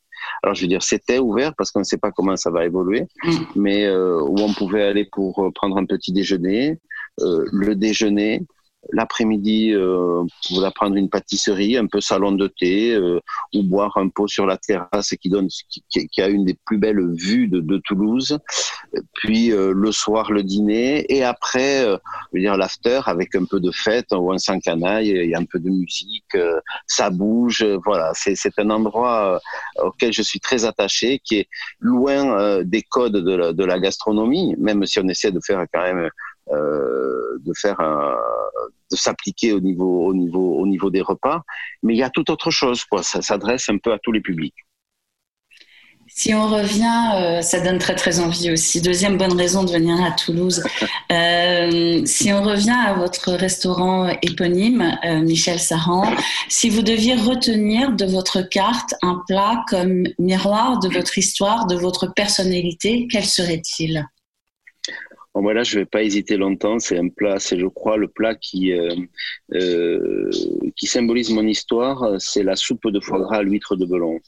Alors, 0.42 0.56
je 0.56 0.62
veux 0.62 0.68
dire, 0.68 0.84
c'était 0.84 1.20
ouvert 1.20 1.54
parce 1.56 1.72
qu'on 1.72 1.80
ne 1.80 1.86
sait 1.86 1.98
pas 1.98 2.12
comment 2.12 2.36
ça 2.36 2.50
va 2.50 2.66
évoluer, 2.66 3.08
mm. 3.24 3.32
mais 3.56 3.86
euh, 3.86 4.22
où 4.22 4.36
on 4.40 4.54
pouvait 4.54 4.84
aller 4.84 5.06
pour 5.06 5.52
prendre 5.54 5.78
un 5.78 5.86
petit 5.86 6.12
déjeuner, 6.12 6.80
euh, 7.22 7.46
le 7.52 7.76
déjeuner, 7.76 8.42
l'après-midi, 8.92 9.74
euh, 9.74 10.24
pour 10.48 10.74
prendre 10.74 10.96
une 10.96 11.10
pâtisserie, 11.10 11.78
un 11.78 11.88
peu 11.88 12.02
salon 12.02 12.34
de 12.34 12.48
thé, 12.48 12.94
euh, 12.94 13.20
ou 13.54 13.64
boire 13.64 13.96
un 13.98 14.10
pot 14.10 14.28
sur 14.28 14.46
la 14.46 14.58
terrasse 14.58 15.12
qui 15.22 15.30
donne, 15.30 15.48
qui, 15.70 16.08
qui 16.08 16.22
a 16.22 16.28
une 16.28 16.46
des 16.46 16.58
plus 16.66 16.78
belles 16.78 17.14
vues 17.14 17.48
de, 17.48 17.60
de 17.60 17.78
Toulouse. 17.78 18.38
Puis 19.14 19.52
euh, 19.52 19.74
le 19.74 19.92
soir 19.92 20.32
le 20.32 20.44
dîner 20.44 21.06
et 21.10 21.24
après, 21.24 21.86
euh, 21.86 21.98
je 22.32 22.38
veux 22.38 22.42
dire 22.42 22.58
l'after 22.58 23.02
avec 23.06 23.34
un 23.36 23.46
peu 23.46 23.60
de 23.60 23.72
fête 23.72 24.08
ou 24.12 24.32
un 24.32 24.38
sans 24.38 24.60
canaille, 24.60 25.10
il 25.10 25.30
y 25.30 25.36
a 25.36 25.40
un 25.40 25.46
peu 25.46 25.60
de 25.60 25.70
musique, 25.70 26.36
euh, 26.36 26.60
ça 26.88 27.10
bouge, 27.10 27.66
voilà. 27.86 28.12
C'est 28.14 28.36
un 28.58 28.70
endroit 28.70 29.40
auquel 29.82 30.14
je 30.14 30.22
suis 30.22 30.40
très 30.40 30.66
attaché, 30.66 31.20
qui 31.24 31.40
est 31.40 31.48
loin 31.80 32.64
des 32.64 32.82
codes 32.82 33.18
de 33.18 33.36
la, 33.36 33.54
de 33.54 33.64
la 33.64 33.80
gastronomie, 33.80 34.56
même 34.58 34.86
si 34.86 35.00
on 35.00 35.08
essaie 35.08 35.32
de 35.32 35.40
faire 35.46 35.66
quand 35.74 35.82
même 35.82 35.98
euh, 35.98 36.10
de 36.50 37.54
faire 37.60 37.80
un, 37.80 38.16
de 38.92 38.96
s'appliquer 38.96 39.54
au 39.54 39.60
niveau 39.60 40.06
au 40.06 40.14
niveau 40.14 40.58
au 40.60 40.68
niveau 40.68 40.90
des 40.90 41.02
repas 41.02 41.42
mais 41.82 41.94
il 41.94 41.98
y 41.98 42.04
a 42.04 42.10
tout 42.10 42.30
autre 42.32 42.52
chose 42.52 42.84
quoi 42.86 43.02
ça 43.04 43.22
s'adresse 43.22 43.70
un 43.70 43.78
peu 43.78 43.94
à 43.94 44.00
tous 44.00 44.12
les 44.12 44.22
publics 44.22 44.56
si 46.16 46.34
on 46.34 46.48
revient, 46.48 47.16
euh, 47.16 47.42
ça 47.42 47.60
donne 47.60 47.80
très 47.80 47.96
très 47.96 48.20
envie 48.20 48.52
aussi. 48.52 48.82
Deuxième 48.82 49.18
bonne 49.18 49.36
raison 49.36 49.64
de 49.64 49.72
venir 49.72 50.02
à 50.04 50.12
Toulouse. 50.12 50.64
Euh, 51.12 52.02
si 52.06 52.34
on 52.34 52.42
revient 52.42 52.76
à 52.88 52.94
votre 52.94 53.34
restaurant 53.34 54.08
éponyme, 54.24 54.98
euh, 55.06 55.20
Michel 55.20 55.60
Saran, 55.60 56.06
si 56.50 56.70
vous 56.70 56.82
deviez 56.82 57.14
retenir 57.14 57.92
de 57.92 58.06
votre 58.06 58.42
carte 58.42 58.96
un 59.04 59.22
plat 59.28 59.64
comme 59.70 60.06
miroir 60.18 60.80
de 60.80 60.90
votre 60.90 61.18
histoire, 61.20 61.68
de 61.68 61.76
votre 61.76 62.08
personnalité, 62.08 63.08
quel 63.12 63.26
serait-il? 63.26 64.08
Bon, 65.34 65.42
voilà, 65.42 65.64
je 65.64 65.80
vais 65.80 65.86
pas 65.86 66.04
hésiter 66.04 66.38
longtemps. 66.38 66.80
C'est 66.80 66.98
un 66.98 67.10
plat, 67.10 67.40
c'est 67.40 67.60
je 67.60 67.66
crois 67.66 67.98
le 67.98 68.08
plat 68.08 68.36
qui 68.36 68.72
euh, 68.74 68.96
euh, 69.54 70.30
qui 70.76 70.86
symbolise 70.88 71.32
mon 71.32 71.48
histoire. 71.48 72.22
C'est 72.22 72.44
la 72.44 72.56
soupe 72.56 72.88
de 72.88 73.00
foie 73.00 73.20
gras 73.20 73.38
à 73.38 73.44
l'huître 73.44 73.76
de 73.76 73.86
Belon. 73.86 74.20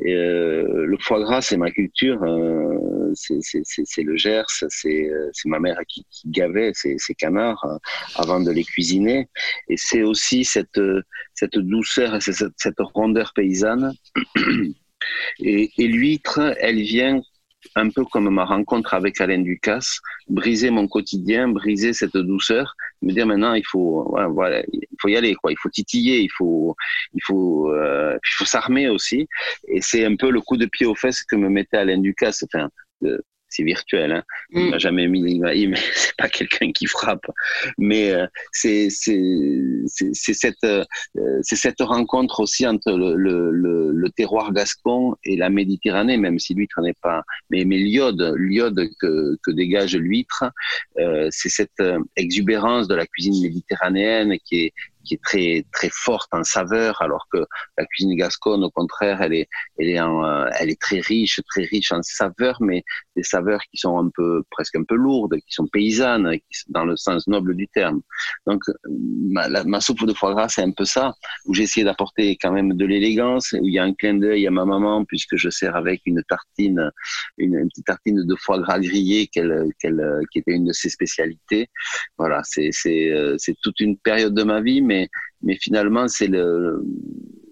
Euh, 0.00 0.86
le 0.86 0.98
foie 0.98 1.20
gras, 1.20 1.40
c'est 1.40 1.56
ma 1.56 1.70
culture. 1.70 2.22
Euh, 2.22 3.12
c'est 3.14 4.02
le 4.02 4.16
Gers. 4.16 4.44
C'est 4.68 5.10
ma 5.46 5.60
mère 5.60 5.78
qui, 5.88 6.04
qui 6.10 6.28
gavait 6.28 6.72
ces, 6.74 6.96
canards 7.16 7.64
euh, 7.64 7.78
avant 8.16 8.40
de 8.40 8.50
les 8.50 8.64
cuisiner. 8.64 9.28
Et 9.68 9.76
c'est 9.76 10.02
aussi 10.02 10.44
cette 10.44 10.80
cette 11.34 11.58
douceur 11.58 12.16
et 12.16 12.20
cette, 12.20 12.52
cette 12.56 12.80
rondeur 12.80 13.32
paysanne. 13.34 13.92
Et, 15.38 15.70
et 15.76 15.86
l'huître, 15.86 16.40
elle 16.60 16.80
vient 16.80 17.20
un 17.76 17.90
peu 17.90 18.04
comme 18.04 18.30
ma 18.30 18.44
rencontre 18.44 18.94
avec 18.94 19.20
Alain 19.20 19.40
Ducasse, 19.40 20.00
briser 20.28 20.70
mon 20.70 20.88
quotidien, 20.88 21.48
briser 21.48 21.92
cette 21.92 22.16
douceur, 22.16 22.74
me 23.02 23.12
dire 23.12 23.26
maintenant 23.26 23.54
il 23.54 23.64
faut, 23.66 24.14
voilà, 24.30 24.62
il 24.72 24.86
faut 25.00 25.08
y 25.08 25.16
aller, 25.16 25.34
quoi. 25.34 25.52
Il 25.52 25.58
faut 25.58 25.70
titiller, 25.70 26.20
il 26.20 26.30
faut, 26.30 26.76
il 27.14 27.20
faut, 27.24 27.70
euh, 27.72 28.16
il 28.22 28.34
faut 28.36 28.44
s'armer 28.44 28.88
aussi. 28.88 29.28
Et 29.68 29.80
c'est 29.80 30.04
un 30.04 30.16
peu 30.16 30.30
le 30.30 30.40
coup 30.40 30.56
de 30.56 30.66
pied 30.66 30.86
aux 30.86 30.94
fesses 30.94 31.22
que 31.24 31.36
me 31.36 31.48
mettait 31.48 31.76
Alain 31.78 31.98
Ducasse. 31.98 32.44
Enfin, 32.44 32.70
c'est 33.54 33.62
virtuel. 33.62 34.12
Hein. 34.12 34.22
Il 34.50 34.74
mm. 34.74 34.78
jamais 34.78 35.06
mis 35.06 35.38
mais 35.38 35.76
c'est 35.94 36.16
pas 36.16 36.28
quelqu'un 36.28 36.72
qui 36.72 36.86
frappe. 36.86 37.26
Mais 37.78 38.10
euh, 38.10 38.26
c'est 38.52 38.88
c'est 38.90 40.34
cette 40.34 40.64
euh, 40.64 40.84
c'est 41.42 41.56
cette 41.56 41.80
rencontre 41.80 42.40
aussi 42.40 42.66
entre 42.66 42.92
le, 42.92 43.14
le, 43.14 43.92
le, 43.92 44.10
terroir 44.10 44.52
gascon 44.52 45.16
et 45.24 45.36
la 45.36 45.50
Méditerranée, 45.50 46.16
même 46.16 46.38
si 46.38 46.54
l'huître 46.54 46.80
n'est 46.80 47.00
pas. 47.02 47.22
Mais 47.50 47.64
mais 47.64 47.78
l'iode 47.78 48.34
l'iode 48.36 48.88
que 49.00 49.36
que 49.42 49.50
dégage 49.50 49.96
l'huître, 49.96 50.44
euh, 50.98 51.28
c'est 51.30 51.48
cette 51.48 51.80
euh, 51.80 51.98
exubérance 52.16 52.88
de 52.88 52.94
la 52.94 53.06
cuisine 53.06 53.40
méditerranéenne 53.42 54.36
qui 54.44 54.66
est 54.66 54.72
qui 55.04 55.14
est 55.14 55.22
très 55.22 55.64
très 55.72 55.90
forte 55.90 56.28
en 56.32 56.44
saveur, 56.44 57.00
alors 57.02 57.26
que 57.32 57.44
la 57.78 57.86
cuisine 57.86 58.16
gasconne, 58.16 58.64
au 58.64 58.70
contraire, 58.70 59.22
elle 59.22 59.34
est 59.34 59.48
elle 59.78 59.88
est 59.88 60.00
en, 60.00 60.24
euh, 60.24 60.48
elle 60.58 60.70
est 60.70 60.80
très 60.80 61.00
riche, 61.00 61.40
très 61.48 61.64
riche 61.64 61.92
en 61.92 62.02
saveurs, 62.02 62.58
mais 62.60 62.82
des 63.16 63.22
saveurs 63.22 63.60
qui 63.70 63.78
sont 63.78 63.98
un 63.98 64.10
peu 64.14 64.42
presque 64.50 64.76
un 64.76 64.84
peu 64.84 64.96
lourdes, 64.96 65.36
qui 65.36 65.54
sont 65.54 65.66
paysannes, 65.66 66.38
dans 66.68 66.84
le 66.84 66.96
sens 66.96 67.26
noble 67.28 67.54
du 67.54 67.68
terme. 67.68 68.00
Donc 68.46 68.62
ma, 68.88 69.48
ma 69.64 69.80
soupe 69.80 70.04
de 70.06 70.12
foie 70.12 70.34
gras, 70.34 70.48
c'est 70.48 70.62
un 70.62 70.72
peu 70.72 70.84
ça, 70.84 71.14
où 71.46 71.54
essayé 71.64 71.84
d'apporter 71.84 72.36
quand 72.40 72.52
même 72.52 72.74
de 72.74 72.86
l'élégance, 72.86 73.52
où 73.52 73.66
il 73.66 73.74
y 73.74 73.78
a 73.78 73.84
un 73.84 73.94
clin 73.94 74.14
d'œil 74.14 74.46
à 74.46 74.50
ma 74.50 74.64
maman 74.64 75.04
puisque 75.04 75.36
je 75.36 75.50
sers 75.50 75.74
avec 75.76 76.02
une 76.06 76.22
tartine, 76.28 76.90
une, 77.38 77.56
une 77.56 77.68
petite 77.68 77.86
tartine 77.86 78.24
de 78.24 78.36
foie 78.36 78.58
gras 78.58 78.78
grillé 78.78 79.26
qu'elle 79.26 79.68
qu'elle 79.80 80.00
qui 80.30 80.38
était 80.40 80.52
une 80.52 80.66
de 80.66 80.72
ses 80.72 80.90
spécialités. 80.90 81.68
Voilà, 82.18 82.40
c'est 82.44 82.70
c'est 82.72 83.10
euh, 83.10 83.36
c'est 83.38 83.56
toute 83.62 83.80
une 83.80 83.96
période 83.98 84.34
de 84.34 84.42
ma 84.42 84.60
vie, 84.60 84.82
mais 84.82 84.93
mais, 85.42 85.56
finalement, 85.56 86.08
c'est 86.08 86.26
le, 86.26 86.82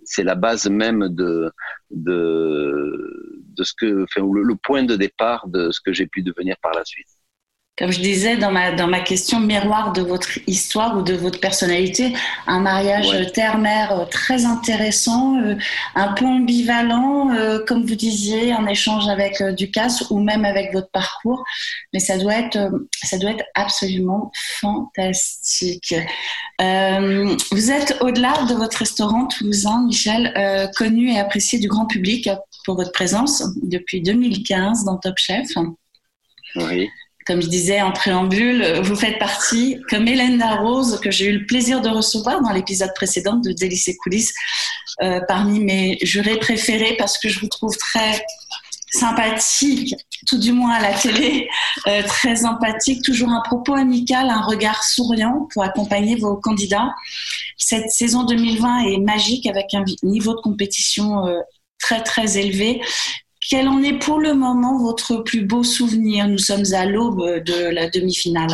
c'est 0.05 0.25
la 0.25 0.35
base 0.35 0.69
même 0.69 1.09
de, 1.09 1.51
de, 1.91 3.41
de 3.57 3.65
ce 3.65 3.73
que, 3.77 4.05
enfin, 4.05 4.23
le 4.23 4.55
point 4.57 4.85
de 4.85 4.97
départ 4.97 5.49
de 5.49 5.71
ce 5.71 5.81
que 5.81 5.93
j'ai 5.93 6.07
pu 6.07 6.23
devenir 6.23 6.57
par 6.63 6.73
la 6.75 6.85
suite 6.85 7.09
comme 7.79 7.91
je 7.91 8.01
disais 8.01 8.37
dans 8.37 8.53
ma, 8.53 8.73
dans 8.73 8.87
ma 8.87 9.01
question, 9.01 9.41
miroir 9.41 9.93
de 9.93 10.03
votre 10.03 10.39
histoire 10.47 10.99
ou 10.99 11.03
de 11.03 11.15
votre 11.15 11.41
personnalité, 11.41 12.13
un 12.47 12.61
mariage 12.61 13.33
terre-mère 13.33 13.93
euh, 13.93 14.05
très 14.05 14.45
intéressant, 14.45 15.41
euh, 15.41 15.57
un 15.95 16.13
peu 16.13 16.27
ambivalent, 16.27 17.31
euh, 17.31 17.65
comme 17.67 17.87
vous 17.87 17.95
disiez, 17.95 18.53
en 18.53 18.67
échange 18.67 19.09
avec 19.09 19.43
Ducasse 19.43 20.05
ou 20.11 20.21
même 20.21 20.45
avec 20.45 20.73
votre 20.75 20.91
parcours. 20.91 21.43
Mais 21.95 21.99
ça 21.99 22.19
doit 22.19 22.35
être, 22.35 22.59
ça 23.03 23.17
doit 23.17 23.31
être 23.31 23.45
absolument 23.55 24.31
fantastique. 24.61 25.95
vous 26.59 27.71
êtes 27.71 27.97
au-delà 28.03 28.45
de 28.49 28.55
votre 28.55 28.79
restaurant 28.79 29.27
toulousain, 29.27 29.85
Michel, 29.87 30.71
connu 30.77 31.13
et 31.13 31.19
apprécié 31.19 31.59
du 31.59 31.69
grand 31.69 31.87
public 31.87 32.29
pour 32.65 32.77
votre 32.77 32.93
présence 32.93 33.43
depuis 33.63 34.03
2015 34.03 34.85
dans 34.85 34.99
Top 34.99 35.17
Chef. 35.17 35.49
Oui 36.57 36.91
comme 37.27 37.41
je 37.41 37.49
disais 37.49 37.81
en 37.83 37.93
préambule, 37.93 38.81
vous 38.83 38.97
faites 38.97 39.19
partie, 39.19 39.79
comme 39.89 40.09
Hélène 40.09 40.39
Darroze, 40.39 41.01
que 41.01 41.11
j'ai 41.11 41.27
eu 41.27 41.39
le 41.39 41.47
plaisir 41.47 41.81
de 41.81 41.89
recevoir 41.89 42.41
dans 42.43 42.53
l'épisode 42.53 42.93
précédent 42.95 43.37
de 43.37 43.53
Délices 43.53 43.89
et 43.89 43.97
coulisses, 43.97 44.35
euh, 45.01 45.21
parmi 45.27 45.61
mes 45.61 45.99
jurés 46.03 46.39
préférés 46.39 46.97
parce 46.99 47.19
que 47.19 47.29
je 47.29 47.41
vous 47.41 47.49
trouve 47.49 47.77
très 47.77 48.25
sympathique, 48.93 49.95
tout 50.27 50.39
du 50.39 50.53
moins 50.53 50.75
à 50.75 50.83
la 50.83 50.93
télé, 50.93 51.49
euh, 51.87 52.03
très 52.03 52.45
empathique, 52.45 53.03
toujours 53.03 53.31
un 53.31 53.41
propos 53.41 53.75
amical, 53.75 54.29
un 54.29 54.43
regard 54.43 54.85
souriant 54.85 55.49
pour 55.53 55.65
accompagner 55.65 56.17
vos 56.17 56.37
candidats. 56.37 56.91
Cette 57.57 57.91
saison 57.91 58.25
2020 58.25 58.81
est 58.91 58.99
magique 58.99 59.47
avec 59.47 59.73
un 59.73 59.83
niveau 60.03 60.35
de 60.35 60.41
compétition 60.41 61.27
euh, 61.27 61.41
très 61.79 62.03
très 62.03 62.39
élevé 62.39 62.83
quel 63.49 63.69
en 63.69 63.83
est 63.83 63.99
pour 63.99 64.21
le 64.21 64.35
moment 64.35 64.79
votre 64.79 65.17
plus 65.17 65.45
beau 65.45 65.63
souvenir? 65.63 66.29
Nous 66.29 66.39
sommes 66.39 66.73
à 66.73 66.87
l'aube 66.87 67.43
de 67.45 67.71
la 67.71 67.89
demi-finale. 67.89 68.53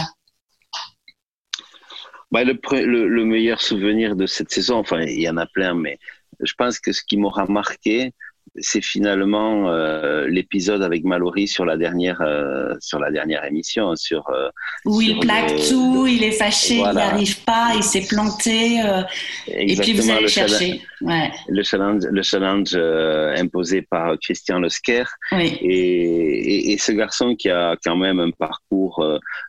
Bah, 2.30 2.45
le, 2.45 2.59
le, 2.85 3.25
meilleur 3.25 3.61
souvenir 3.61 4.14
de 4.14 4.26
cette 4.26 4.50
saison, 4.50 4.76
enfin, 4.76 5.00
il 5.00 5.21
y 5.21 5.28
en 5.28 5.38
a 5.38 5.47
plein, 5.47 5.75
mais 5.75 5.99
je 6.40 6.52
pense 6.57 6.78
que 6.78 6.92
ce 6.92 7.02
qui 7.02 7.16
m'aura 7.16 7.47
marqué, 7.47 8.12
c'est 8.61 8.83
finalement 8.83 9.71
euh, 9.71 10.27
l'épisode 10.29 10.83
avec 10.83 11.05
Mallory 11.05 11.49
sur 11.49 11.65
la 11.65 11.77
dernière 11.77 12.21
euh, 12.21 12.75
sur 12.81 12.99
la 12.99 13.11
dernière 13.11 13.45
émission 13.45 13.95
sur 13.97 14.29
euh, 14.31 14.49
où 14.85 15.00
il 15.00 15.19
plaque 15.21 15.55
tout, 15.69 16.07
il 16.07 16.23
est 16.25 16.33
fâché, 16.33 16.77
il 16.77 16.83
n'arrive 16.83 17.43
pas, 17.45 17.73
il 17.75 17.83
s'est 17.83 18.07
planté 18.09 18.81
et 19.47 19.77
puis 19.77 19.93
vous 19.93 20.11
allez 20.11 20.29
chercher. 20.29 20.83
Ouais. 21.00 21.31
Le 21.49 21.62
challenge 21.62 22.03
le 22.11 22.23
challenge 22.23 22.75
imposé 22.75 23.83
par 23.83 24.19
Christian 24.19 24.61
oui. 24.61 25.59
et, 25.61 26.73
et, 26.73 26.79
ce 26.79 26.93
garçon 26.93 27.37
qui 27.37 27.50
a 27.50 27.77
quand 27.85 27.97
même 27.97 28.19
un 28.19 28.31
parcours 28.31 29.05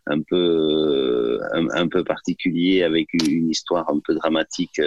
un 0.05 0.21
peu 0.21 1.39
un, 1.53 1.87
peu 1.87 2.03
particulier 2.03 2.83
avec 2.83 3.07
une 3.13 3.49
histoire 3.49 3.89
un 3.89 3.99
peu 4.05 4.13
dramatique 4.13 4.79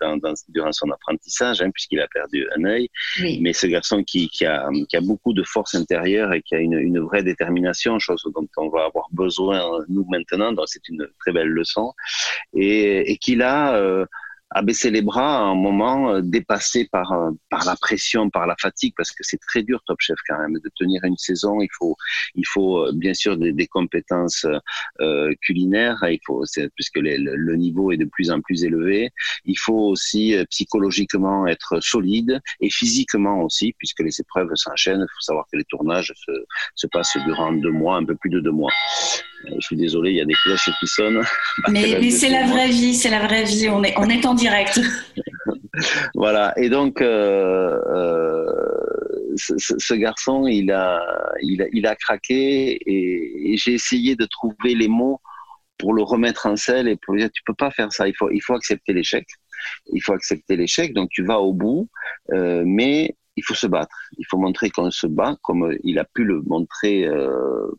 dans, 0.00 0.18
dans 0.18 0.34
durant 0.48 0.72
son 0.72 0.90
apprentissage 0.90 1.62
hein, 1.62 1.70
puisqu'il 1.72 2.00
a 2.00 2.08
perdu 2.08 2.46
un 2.56 2.64
œil 2.64 2.88
oui. 3.20 3.38
mais 3.40 3.52
ce 3.52 3.66
garçon 3.70 4.02
qui, 4.04 4.28
qui, 4.28 4.44
a, 4.44 4.68
qui 4.88 4.96
a 4.96 5.00
beaucoup 5.00 5.32
de 5.32 5.42
force 5.42 5.74
intérieure 5.74 6.32
et 6.32 6.42
qui 6.42 6.54
a 6.54 6.58
une, 6.58 6.78
une 6.78 7.00
vraie 7.00 7.22
détermination, 7.22 7.98
chose 7.98 8.22
dont 8.34 8.48
on 8.56 8.68
va 8.68 8.84
avoir 8.84 9.06
besoin 9.12 9.62
nous 9.88 10.06
maintenant, 10.10 10.52
donc 10.52 10.66
c'est 10.68 10.88
une 10.88 11.06
très 11.20 11.32
belle 11.32 11.48
leçon, 11.48 11.92
et, 12.54 13.10
et 13.10 13.16
qu'il 13.16 13.42
a 13.42 13.74
euh, 13.76 14.04
à 14.52 14.62
baisser 14.62 14.90
les 14.90 15.02
bras 15.02 15.38
à 15.38 15.42
un 15.42 15.54
moment 15.54 16.10
euh, 16.10 16.20
dépassé 16.22 16.88
par 16.90 17.12
euh, 17.12 17.30
par 17.50 17.64
la 17.64 17.76
pression, 17.76 18.30
par 18.30 18.46
la 18.46 18.56
fatigue, 18.60 18.94
parce 18.96 19.12
que 19.12 19.22
c'est 19.22 19.38
très 19.38 19.62
dur 19.62 19.80
Top 19.86 20.00
Chef 20.00 20.18
quand 20.28 20.38
même 20.38 20.54
de 20.54 20.70
tenir 20.76 21.04
une 21.04 21.16
saison. 21.16 21.60
Il 21.60 21.68
faut 21.72 21.96
il 22.34 22.46
faut 22.46 22.78
euh, 22.78 22.92
bien 22.92 23.14
sûr 23.14 23.36
des, 23.36 23.52
des 23.52 23.66
compétences 23.66 24.46
euh, 25.00 25.32
culinaires. 25.42 25.98
Il 26.08 26.18
faut 26.26 26.44
puisque 26.74 26.96
les, 26.96 27.16
le, 27.18 27.56
niveau 27.56 27.92
est 27.92 27.96
de 27.96 28.06
plus 28.06 28.30
en 28.30 28.40
plus 28.40 28.64
élevé. 28.64 29.10
Il 29.44 29.58
faut 29.58 29.88
aussi 29.88 30.34
psychologiquement 30.50 31.46
être 31.46 31.80
solide 31.80 32.40
et 32.60 32.70
physiquement 32.70 33.42
aussi, 33.42 33.74
puisque 33.78 34.00
les 34.00 34.20
épreuves 34.20 34.50
s'enchaînent. 34.54 35.06
Il 35.08 35.12
faut 35.14 35.20
savoir 35.20 35.46
que 35.52 35.58
les 35.58 35.64
tournages 35.64 36.12
se, 36.16 36.32
se 36.74 36.86
passent 36.86 37.16
durant 37.24 37.52
deux 37.52 37.70
mois, 37.70 37.96
un 37.96 38.04
peu 38.04 38.16
plus 38.16 38.30
de 38.30 38.40
deux 38.40 38.52
mois. 38.52 38.72
Je 39.44 39.60
suis 39.60 39.76
désolé, 39.76 40.10
il 40.10 40.16
y 40.16 40.20
a 40.20 40.24
des 40.24 40.34
cloches 40.34 40.70
qui 40.78 40.86
sonnent. 40.86 41.22
Mais, 41.68 41.98
mais 42.00 42.10
c'est 42.10 42.28
la 42.28 42.46
vraie 42.46 42.68
vie, 42.68 42.94
c'est 42.94 43.10
la 43.10 43.26
vraie 43.26 43.44
vie. 43.44 43.68
On 43.68 43.82
est 43.82 43.94
on 43.96 44.08
est 44.08 44.24
en 44.26 44.34
direct. 44.34 44.80
voilà. 46.14 46.52
Et 46.58 46.68
donc, 46.68 47.00
euh, 47.00 47.80
euh, 47.86 49.34
ce, 49.36 49.94
garçon, 49.94 50.46
il 50.46 50.70
a, 50.72 51.00
il 51.42 51.62
a, 51.62 51.66
il 51.72 51.86
a 51.86 51.96
craqué 51.96 52.78
et, 52.86 53.56
j'ai 53.56 53.74
essayé 53.74 54.16
de 54.16 54.26
trouver 54.26 54.74
les 54.74 54.88
mots 54.88 55.20
pour 55.78 55.94
le 55.94 56.02
remettre 56.02 56.46
en 56.46 56.56
selle 56.56 56.88
et 56.88 56.96
pour 56.96 57.14
lui 57.14 57.22
dire 57.22 57.30
tu 57.32 57.42
peux 57.44 57.54
pas 57.54 57.70
faire 57.70 57.92
ça. 57.92 58.08
Il 58.08 58.14
faut, 58.14 58.30
il 58.30 58.40
faut 58.40 58.54
accepter 58.54 58.92
l'échec. 58.92 59.26
Il 59.92 60.02
faut 60.02 60.12
accepter 60.12 60.56
l'échec. 60.56 60.92
Donc 60.92 61.08
tu 61.10 61.24
vas 61.24 61.40
au 61.40 61.52
bout, 61.52 61.88
euh, 62.32 62.62
mais 62.66 63.16
il 63.36 63.44
faut 63.44 63.54
se 63.54 63.66
battre. 63.66 63.96
Il 64.18 64.26
faut 64.28 64.38
montrer 64.38 64.70
qu'on 64.70 64.90
se 64.90 65.06
bat, 65.06 65.36
comme 65.42 65.74
il 65.82 65.98
a 65.98 66.04
pu 66.04 66.24
le 66.24 66.42
montrer 66.42 67.08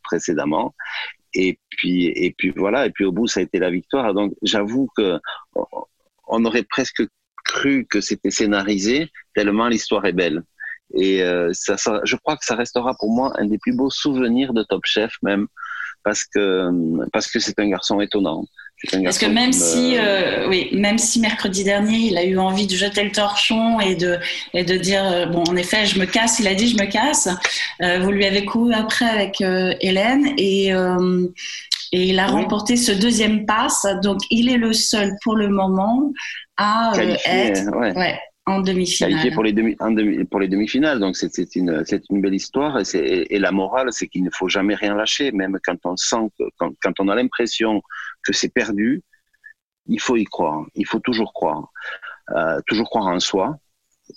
précédemment. 0.04 0.74
Et 1.34 1.60
puis, 1.70 2.08
et 2.08 2.34
puis 2.38 2.52
voilà. 2.56 2.86
Et 2.86 2.92
puis 2.92 3.06
au 3.06 3.12
bout, 3.12 3.28
ça 3.28 3.40
a 3.40 3.44
été 3.44 3.60
la 3.60 3.70
victoire. 3.70 4.14
Donc 4.14 4.34
j'avoue 4.42 4.90
que 4.96 5.20
on 6.28 6.46
aurait 6.46 6.64
presque 6.64 7.04
cru 7.46 7.86
que 7.90 8.02
c'était 8.02 8.32
scénarisé, 8.32 9.10
tellement 9.36 9.68
l'histoire 9.68 10.06
est 10.06 10.14
belle. 10.14 10.44
Et 10.94 11.24
euh, 11.24 11.52
ça, 11.54 11.76
je 12.04 12.16
crois 12.18 12.36
que 12.38 12.46
ça 12.46 12.56
restera 12.56 12.96
pour 13.00 13.12
moi 13.12 13.32
un 13.38 13.46
des 13.46 13.58
plus 13.58 13.76
beaux 13.76 13.90
souvenirs 13.90 14.54
de 14.54 14.64
Top 14.64 14.86
Chef 14.86 15.16
même, 15.22 15.48
parce 16.04 16.26
que 16.26 16.70
parce 17.12 17.28
que 17.32 17.40
c'est 17.40 17.60
un 17.60 17.70
garçon 17.70 18.02
étonnant. 18.02 18.46
Parce 19.04 19.20
que 19.20 19.28
même 19.28 19.54
si, 19.54 19.96
euh, 19.98 20.48
oui, 20.48 20.70
même 20.74 20.98
si 20.98 21.20
mercredi 21.20 21.64
dernier, 21.64 21.98
il 21.98 22.18
a 22.18 22.24
eu 22.24 22.38
envie 22.40 22.66
de 22.66 22.76
jeter 22.76 23.04
le 23.04 23.12
torchon 23.12 23.80
et 23.80 23.96
de 23.96 24.18
et 24.56 24.64
de 24.64 24.76
dire 24.76 25.06
euh, 25.06 25.26
bon, 25.28 25.44
en 25.48 25.56
effet, 25.56 25.86
je 25.86 26.00
me 26.00 26.06
casse. 26.06 26.40
Il 26.40 26.48
a 26.48 26.56
dit 26.56 26.68
je 26.68 26.78
me 26.78 26.90
casse. 26.90 27.30
vous 27.80 28.12
lui 28.12 28.26
avez 28.26 28.44
couru 28.44 28.74
après 28.74 29.06
avec 29.06 29.42
Hélène 29.42 30.34
et 30.38 30.74
et 31.92 32.08
il 32.08 32.20
a 32.20 32.28
remporté 32.28 32.78
ce 32.78 32.92
deuxième 32.92 33.46
pass. 33.46 33.86
Donc, 34.02 34.20
il 34.30 34.50
est 34.50 34.58
le 34.58 34.74
seul 34.74 35.14
pour 35.24 35.36
le 35.36 35.50
moment 35.50 36.12
à 36.58 36.94
euh, 36.98 37.16
être 37.26 37.70
en 38.46 38.62
demi-finale. 38.62 39.12
Qualifié 39.12 39.32
pour 39.32 39.44
les 39.44 39.54
demi, 39.54 39.76
pour 40.26 40.40
les 40.40 40.48
demi-finales. 40.48 41.00
Donc, 41.00 41.16
c'est 41.16 41.56
une, 41.56 41.84
une 42.10 42.22
belle 42.22 42.34
histoire. 42.34 42.80
Et, 42.80 43.36
et 43.36 43.40
la 43.40 43.52
morale, 43.52 43.90
c'est 43.92 44.08
qu'il 44.08 44.24
ne 44.24 44.30
faut 44.32 44.50
jamais 44.50 44.76
rien 44.76 44.96
lâcher, 44.96 45.32
même 45.32 45.60
quand 45.64 45.78
on 45.86 45.96
sent, 45.96 46.30
quand, 46.58 46.72
quand 46.82 47.00
on 47.00 47.08
a 47.08 47.16
l'impression 47.16 47.82
que 48.24 48.34
c'est 48.34 48.54
perdu. 48.54 49.02
Il 49.88 50.00
faut 50.00 50.16
y 50.16 50.26
croire. 50.26 50.66
Il 50.76 50.86
faut 50.86 51.00
toujours 51.00 51.34
croire. 51.34 51.72
Euh, 52.36 52.60
toujours 52.68 52.90
croire 52.90 53.08
en 53.08 53.20
soi 53.20 53.58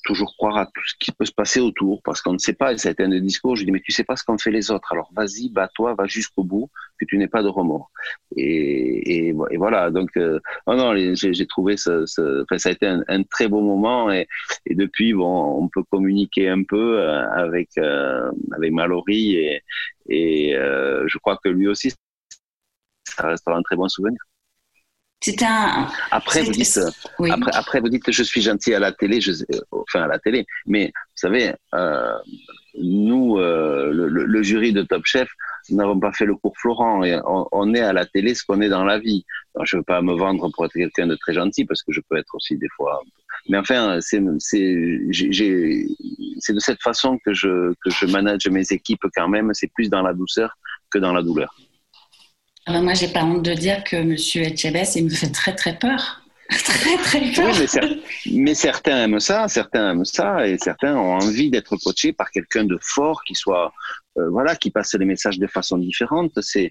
toujours 0.04 0.36
croire 0.36 0.56
à 0.56 0.66
tout 0.66 0.82
ce 0.86 0.94
qui 0.98 1.12
peut 1.12 1.24
se 1.24 1.32
passer 1.32 1.60
autour, 1.60 2.02
parce 2.02 2.20
qu'on 2.22 2.34
ne 2.34 2.38
sait 2.38 2.52
pas, 2.54 2.72
et 2.72 2.78
ça 2.78 2.88
a 2.90 2.92
été 2.92 3.02
un 3.02 3.08
des 3.08 3.20
discours, 3.20 3.56
je 3.56 3.64
dis, 3.64 3.72
mais 3.72 3.80
tu 3.80 3.92
sais 3.92 4.04
pas 4.04 4.16
ce 4.16 4.24
qu'ont 4.24 4.38
fait 4.38 4.50
les 4.50 4.70
autres, 4.70 4.92
alors 4.92 5.10
vas-y, 5.14 5.50
bats-toi, 5.50 5.94
va 5.94 6.06
jusqu'au 6.06 6.44
bout, 6.44 6.70
que 6.98 7.04
tu 7.06 7.18
n'aies 7.18 7.28
pas 7.28 7.42
de 7.42 7.48
remords. 7.48 7.90
Et, 8.36 9.28
et, 9.28 9.32
voilà, 9.56 9.90
donc, 9.90 10.16
euh, 10.16 10.38
non, 10.66 10.76
non, 10.76 11.14
j'ai 11.14 11.46
trouvé 11.46 11.76
ce, 11.76 12.06
ce 12.06 12.42
enfin, 12.42 12.58
ça 12.58 12.68
a 12.68 12.72
été 12.72 12.86
un, 12.86 13.02
un, 13.08 13.22
très 13.24 13.48
beau 13.48 13.60
moment, 13.60 14.12
et, 14.12 14.28
et 14.66 14.74
depuis, 14.74 15.14
bon, 15.14 15.62
on 15.62 15.68
peut 15.68 15.82
communiquer 15.90 16.48
un 16.48 16.62
peu 16.62 17.00
euh, 17.00 17.28
avec, 17.30 17.70
euh, 17.78 18.30
avec 18.52 18.72
Mallory, 18.72 19.36
et, 19.36 19.62
et 20.08 20.56
euh, 20.56 21.04
je 21.08 21.18
crois 21.18 21.38
que 21.42 21.48
lui 21.48 21.66
aussi, 21.66 21.92
ça 23.04 23.28
restera 23.28 23.56
un 23.56 23.62
très 23.62 23.76
bon 23.76 23.88
souvenir. 23.88 24.18
C'était 25.24 25.46
un. 25.46 25.88
Après 26.10 26.42
vous 26.42 26.52
dites, 26.52 26.78
après, 27.30 27.50
après 27.54 27.80
vous 27.80 27.88
dites, 27.88 28.10
je 28.10 28.22
suis 28.22 28.42
gentil 28.42 28.74
à 28.74 28.78
la 28.78 28.92
télé, 28.92 29.22
je, 29.22 29.30
euh, 29.30 29.60
enfin 29.70 30.02
à 30.02 30.06
la 30.06 30.18
télé, 30.18 30.44
mais 30.66 30.88
vous 30.88 31.14
savez, 31.14 31.54
euh, 31.74 32.12
nous, 32.78 33.38
euh, 33.38 33.90
le, 33.90 34.06
le, 34.06 34.42
jury 34.42 34.74
de 34.74 34.82
Top 34.82 35.06
Chef, 35.06 35.30
nous 35.70 35.78
n'avons 35.78 35.98
pas 35.98 36.12
fait 36.12 36.26
le 36.26 36.34
cours 36.34 36.52
Florent 36.58 37.04
et 37.04 37.18
on, 37.24 37.48
on, 37.52 37.72
est 37.72 37.80
à 37.80 37.94
la 37.94 38.04
télé 38.04 38.34
ce 38.34 38.44
qu'on 38.44 38.60
est 38.60 38.68
dans 38.68 38.84
la 38.84 38.98
vie. 38.98 39.24
Alors, 39.54 39.64
je 39.64 39.78
veux 39.78 39.82
pas 39.82 40.02
me 40.02 40.12
vendre 40.12 40.50
pour 40.52 40.66
être 40.66 40.74
quelqu'un 40.74 41.06
de 41.06 41.16
très 41.16 41.32
gentil 41.32 41.64
parce 41.64 41.82
que 41.82 41.90
je 41.90 42.02
peux 42.06 42.18
être 42.18 42.34
aussi 42.34 42.58
des 42.58 42.68
fois. 42.76 43.00
Mais 43.48 43.56
enfin, 43.56 44.00
c'est 44.02 44.20
de 44.20 44.28
cette 46.58 46.82
façon 46.82 47.18
que 47.24 47.32
je 47.32 47.72
que 47.82 47.88
je 47.88 48.04
manage 48.04 48.46
mes 48.48 48.70
équipes 48.72 49.06
quand 49.16 49.28
même. 49.28 49.54
C'est 49.54 49.72
plus 49.72 49.88
dans 49.88 50.02
la 50.02 50.12
douceur 50.12 50.58
que 50.90 50.98
dans 50.98 51.14
la 51.14 51.22
douleur. 51.22 51.56
Alors 52.66 52.82
moi, 52.82 52.94
j'ai 52.94 53.08
pas 53.08 53.24
honte 53.24 53.42
de 53.42 53.52
dire 53.52 53.84
que 53.84 54.02
Monsieur 54.02 54.42
Etchebest, 54.42 54.96
il 54.96 55.04
me 55.04 55.10
fait 55.10 55.30
très 55.30 55.54
très 55.54 55.78
peur. 55.78 56.22
très 56.50 56.96
très 56.98 57.32
peur. 57.32 57.54
Oui, 57.54 58.02
mais, 58.32 58.54
certains 58.54 59.04
aiment 59.04 59.20
ça, 59.20 59.48
certains 59.48 59.90
aiment 59.90 60.04
ça, 60.04 60.46
et 60.46 60.56
certains 60.58 60.94
ont 60.96 61.14
envie 61.14 61.50
d'être 61.50 61.76
coachés 61.76 62.12
par 62.12 62.30
quelqu'un 62.30 62.64
de 62.64 62.78
fort 62.80 63.22
qui 63.24 63.34
soit, 63.34 63.72
euh, 64.18 64.28
voilà, 64.30 64.54
qui 64.54 64.70
passe 64.70 64.94
les 64.94 65.04
messages 65.04 65.38
de 65.38 65.46
façon 65.46 65.78
différente. 65.78 66.32
C'est 66.40 66.70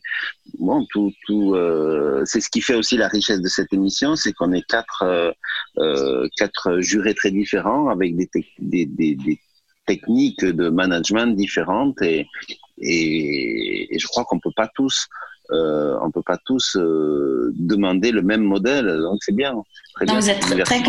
bon, 0.58 0.86
tout, 0.92 1.12
tout, 1.26 1.54
euh, 1.54 2.24
c'est 2.26 2.40
ce 2.40 2.50
qui 2.50 2.62
fait 2.62 2.76
aussi 2.76 2.98
la 2.98 3.08
richesse 3.08 3.42
de 3.42 3.48
cette 3.48 3.74
émission, 3.74 4.16
c'est 4.16 4.34
qu'on 4.34 4.52
est 4.52 4.66
quatre, 4.68 5.04
euh, 5.04 5.32
euh 5.78 6.28
quatre 6.38 6.80
jurés 6.80 7.16
très 7.16 7.32
différents 7.32 7.90
avec 7.90 8.16
des, 8.16 8.30
des, 8.60 8.86
des, 8.86 9.16
des 9.16 9.40
techniques 9.86 10.46
de 10.46 10.70
management 10.70 11.36
différentes 11.36 12.02
et, 12.02 12.26
et, 12.80 13.96
et 13.96 14.00
je 14.00 14.08
crois 14.08 14.24
qu'on 14.24 14.40
peut 14.40 14.54
pas 14.56 14.70
tous 14.76 15.08
euh, 15.54 15.98
on 16.02 16.10
peut 16.10 16.24
pas 16.26 16.38
tous 16.46 16.76
euh, 16.78 17.54
demander 17.56 18.12
le 18.12 18.22
même 18.22 18.42
modèle. 18.42 18.86
Donc 19.02 19.20
c'est 19.22 19.36
bien. 19.36 19.54
vous, 20.02 20.30
êtes 20.30 20.40
très, 20.40 20.82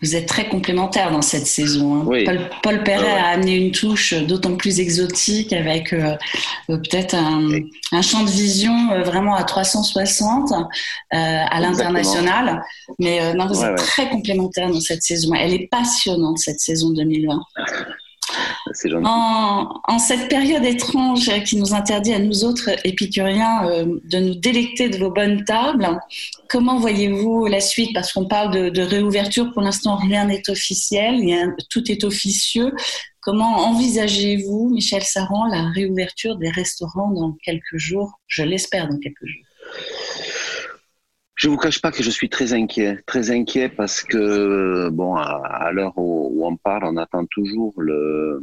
vous 0.00 0.16
êtes 0.16 0.26
très 0.26 0.48
complémentaires 0.48 1.10
dans 1.10 1.22
cette 1.22 1.46
saison. 1.46 2.02
Hein. 2.02 2.22
Paul, 2.24 2.40
Paul, 2.62 2.82
Perret 2.84 3.18
a 3.18 3.28
amené 3.30 3.56
une 3.56 3.72
touche 3.72 4.14
d'autant 4.14 4.56
plus 4.56 4.78
exotique 4.78 5.52
avec 5.52 5.92
euh, 5.92 6.16
euh, 6.70 6.76
peut-être 6.76 7.14
un, 7.14 7.48
un, 7.92 8.02
champ 8.02 8.22
de 8.22 8.30
vision 8.30 9.02
vraiment 9.02 9.34
à 9.34 9.42
360 9.42 10.52
à 11.10 11.60
l'international. 11.60 12.62
Mais 13.00 13.34
non, 13.34 13.46
vous 13.46 13.64
êtes 13.64 13.76
très 13.76 14.08
complémentaires 14.08 14.70
dans 14.70 14.80
cette 14.80 15.02
saison. 15.02 15.34
Elle 15.34 15.54
est 15.54 15.68
passionnante 15.68 16.38
cette 16.38 16.60
saison 16.60 16.90
2020. 16.90 17.40
En, 19.04 19.98
cette 19.98 20.28
période 20.28 20.64
étrange 20.64 21.30
qui 21.44 21.56
nous 21.56 21.74
interdit 21.74 22.14
à 22.14 22.18
nous 22.18 22.44
autres 22.44 22.70
épicuriens 22.84 23.68
euh, 23.68 24.00
de 24.04 24.18
nous 24.18 24.34
délecter 24.34 24.88
de 24.88 24.98
vos 24.98 25.10
bonnes 25.10 25.44
tables, 25.44 25.88
comment 26.48 26.78
voyez-vous 26.78 27.46
la 27.46 27.60
suite? 27.60 27.90
Parce 27.94 28.12
qu'on 28.12 28.26
parle 28.26 28.52
de, 28.52 28.68
de, 28.70 28.82
réouverture, 28.82 29.52
pour 29.52 29.62
l'instant 29.62 29.96
rien 29.96 30.26
n'est 30.26 30.48
officiel, 30.48 31.54
tout 31.70 31.90
est 31.90 32.04
officieux. 32.04 32.72
Comment 33.20 33.68
envisagez-vous, 33.68 34.70
Michel 34.70 35.02
Saran, 35.02 35.46
la 35.46 35.68
réouverture 35.70 36.36
des 36.36 36.50
restaurants 36.50 37.10
dans 37.10 37.36
quelques 37.44 37.76
jours? 37.76 38.18
Je 38.26 38.42
l'espère 38.42 38.88
dans 38.88 38.98
quelques 38.98 39.26
jours. 39.26 39.44
Je 41.40 41.48
vous 41.48 41.56
cache 41.56 41.80
pas 41.80 41.90
que 41.90 42.02
je 42.02 42.10
suis 42.10 42.28
très 42.28 42.52
inquiet, 42.52 43.02
très 43.06 43.30
inquiet 43.30 43.70
parce 43.70 44.02
que 44.02 44.90
bon, 44.90 45.14
à, 45.14 45.70
l'heure 45.72 45.96
où, 45.96 46.46
on 46.46 46.54
parle, 46.58 46.84
on 46.84 46.98
attend 46.98 47.24
toujours 47.30 47.72
le 47.78 48.42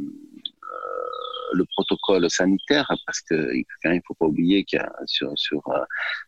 le 1.52 1.64
protocole 1.64 2.28
sanitaire, 2.28 2.92
parce 3.06 3.20
que 3.20 3.52
quand 3.84 3.92
il 3.92 4.02
faut 4.04 4.14
pas 4.14 4.26
oublier 4.26 4.64
qu'il 4.64 4.84
sur, 5.06 5.30
sur 5.36 5.62
euh, 5.68 5.78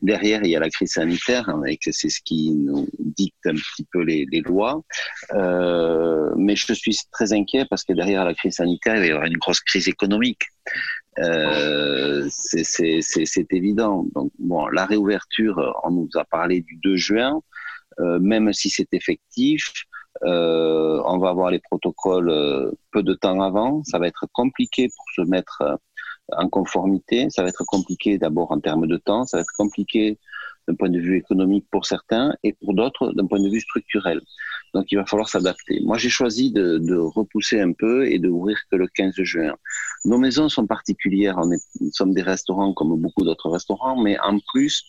derrière 0.01 0.45
il 0.45 0.51
y 0.51 0.57
a 0.57 0.61
la 0.61 0.71
crise 0.71 0.93
sanitaire 0.93 1.49
hein, 1.49 1.65
et 1.67 1.77
que 1.77 1.91
c'est 1.91 2.09
ce 2.09 2.21
qui 2.25 2.53
nous 2.53 2.89
dicte 3.01 3.47
un 3.47 3.55
petit 3.55 3.85
peu 3.93 4.03
les, 4.03 4.25
les 4.31 4.41
lois. 4.41 4.81
Euh, 5.35 6.33
mais 6.37 6.55
je 6.55 6.73
suis 6.73 6.97
très 7.11 7.33
inquiet 7.33 7.65
parce 7.69 7.83
que 7.83 7.95
derrière 7.95 8.25
la 8.25 8.35
crise 8.35 8.55
sanitaire 8.55 8.95
il 8.95 9.09
y 9.09 9.11
avoir 9.11 9.27
une 9.27 9.39
grosse 9.39 9.61
crise 9.61 9.89
économique. 9.89 10.45
Euh, 11.21 12.27
c'est 12.31 13.53
évident. 13.53 14.07
Donc 14.15 14.33
bon, 14.39 14.67
la 14.69 14.87
réouverture, 14.87 15.75
on 15.85 15.91
nous 15.91 16.09
a 16.15 16.25
parlé 16.25 16.63
du 16.63 16.77
2 16.77 16.97
juin, 16.97 17.41
euh, 18.01 18.19
même 18.19 18.53
si 18.53 18.71
c'est 18.71 18.93
effectif. 18.93 19.87
Euh, 20.25 21.01
on 21.07 21.19
va 21.19 21.31
avoir 21.31 21.51
les 21.51 21.61
protocoles 21.61 22.31
euh, 22.31 22.73
peu 22.93 23.03
de 23.03 23.15
temps 23.15 23.41
avant. 23.41 23.83
Ça 23.85 23.99
va 23.99 24.07
être 24.07 24.27
compliqué 24.33 24.89
pour 24.89 25.05
se 25.15 25.29
mettre 25.29 25.63
euh, 25.63 25.77
en 26.37 26.49
conformité. 26.49 27.29
Ça 27.31 27.43
va 27.43 27.49
être 27.49 27.65
compliqué 27.65 28.19
d'abord 28.19 28.51
en 28.51 28.61
termes 28.61 28.87
de 28.87 28.97
temps. 28.97 29.25
Ça 29.25 29.39
va 29.39 29.43
être 29.43 29.55
compliqué 29.57 30.19
d'un 30.67 30.75
point 30.75 30.91
de 30.91 30.99
vue 30.99 31.17
économique 31.17 31.67
pour 31.71 31.87
certains 31.87 32.35
et 32.43 32.53
pour 32.53 32.75
d'autres 32.75 33.13
d'un 33.13 33.27
point 33.27 33.41
de 33.41 33.49
vue 33.49 33.61
structurel. 33.61 34.21
Donc 34.75 34.87
il 34.93 34.97
va 34.97 35.07
falloir 35.07 35.29
s'adapter. 35.29 35.81
Moi 35.85 35.99
j'ai 35.99 36.09
choisi 36.09 36.53
de, 36.53 36.97
repousser 36.97 37.61
un 37.61 37.73
peu 37.73 38.07
et 38.07 38.19
de 38.19 38.29
ouvrir 38.29 38.59
que 38.71 38.77
le 38.77 38.87
15 38.87 39.15
juin. 39.23 39.55
Nos 40.05 40.19
maisons 40.19 40.49
sont 40.49 40.67
particulières. 40.67 41.39
Nous 41.81 41.93
sommes 41.93 42.15
des 42.15 42.23
restaurants 42.23 42.73
comme 42.73 43.01
beaucoup 43.01 43.25
d'autres 43.25 43.51
restaurants, 43.51 44.01
mais 44.01 44.19
en 44.21 44.39
plus 44.53 44.85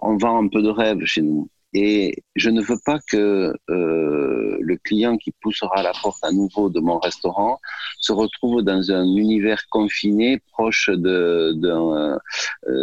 on 0.00 0.16
vend 0.16 0.44
un 0.44 0.48
peu 0.48 0.62
de 0.62 0.68
rêve 0.68 1.04
chez 1.04 1.22
nous. 1.22 1.48
Et 1.74 2.24
je 2.34 2.48
ne 2.48 2.62
veux 2.62 2.78
pas 2.84 2.98
que 3.10 3.52
euh, 3.68 4.56
le 4.60 4.76
client 4.76 5.18
qui 5.18 5.32
poussera 5.42 5.82
la 5.82 5.92
porte 6.02 6.24
à 6.24 6.32
nouveau 6.32 6.70
de 6.70 6.80
mon 6.80 6.98
restaurant 6.98 7.60
se 7.98 8.12
retrouve 8.12 8.62
dans 8.62 8.90
un 8.90 9.04
univers 9.04 9.62
confiné 9.68 10.40
proche 10.52 10.88
euh, 10.88 12.18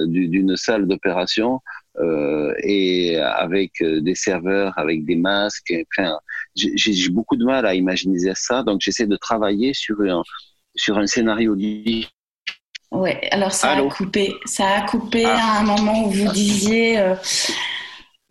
d'une 0.06 0.56
salle 0.56 0.88
d'opération 0.88 1.62
euh, 2.00 2.54
et 2.64 3.18
avec 3.18 3.82
des 3.82 4.16
serveurs, 4.16 4.74
avec 4.78 5.06
des 5.06 5.16
masques. 5.16 5.74
Enfin, 5.98 6.18
j'ai 6.56 7.10
beaucoup 7.10 7.36
de 7.36 7.46
mal 7.46 7.66
à 7.66 7.76
imaginer 7.76 8.18
ça, 8.36 8.64
donc 8.64 8.82
j'essaie 8.82 9.08
de 9.08 9.18
travailler 9.18 9.74
sur 9.74 10.00
un, 10.02 10.24
sur 10.76 10.98
un 10.98 11.08
scénario 11.08 11.56
oui, 12.92 13.12
alors 13.32 13.52
ça 13.52 13.72
a 13.72 13.82
coupé. 13.82 14.34
Ça 14.46 14.68
a 14.68 14.82
coupé 14.82 15.26
ah. 15.26 15.58
à 15.58 15.60
un 15.60 15.64
moment 15.64 16.06
où 16.06 16.12
vous 16.12 16.32
disiez 16.32 16.98
euh, 16.98 17.16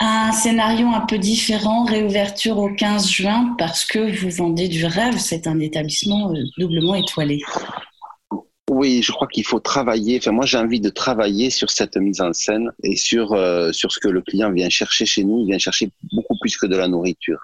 un 0.01 0.33
scénario 0.33 0.89
un 0.89 1.01
peu 1.01 1.19
différent, 1.19 1.85
réouverture 1.85 2.59
au 2.59 2.73
15 2.73 3.09
juin, 3.09 3.55
parce 3.59 3.85
que 3.85 4.19
vous 4.21 4.31
vendez 4.31 4.69
du 4.69 4.87
rêve. 4.87 5.19
C'est 5.19 5.47
un 5.47 5.61
établissement 5.61 6.33
euh, 6.33 6.43
doublement 6.59 6.95
étoilé. 6.95 7.41
Oui, 8.71 9.03
je 9.03 9.13
crois 9.13 9.29
qu'il 9.29 9.45
faut 9.45 9.61
travailler. 9.61 10.19
Enfin, 10.19 10.33
moi, 10.33 10.47
j'ai 10.47 10.57
envie 10.57 10.81
de 10.81 10.89
travailler 10.89 11.51
sur 11.51 11.71
cette 11.71 11.99
mise 11.99 12.23
en 12.23 12.33
scène 12.33 12.73
et 12.83 12.97
sur 12.97 13.35
euh, 13.35 13.73
sur 13.73 13.93
ce 13.93 14.01
que 14.01 14.09
le 14.09 14.23
client 14.23 14.51
vient 14.53 14.71
chercher 14.71 15.05
chez 15.05 15.23
nous. 15.23 15.41
Il 15.41 15.47
vient 15.49 15.59
chercher 15.59 15.91
beaucoup 16.13 16.37
plus 16.41 16.57
que 16.57 16.67
de 16.67 16.77
la 16.77 16.89
nourriture 16.89 17.41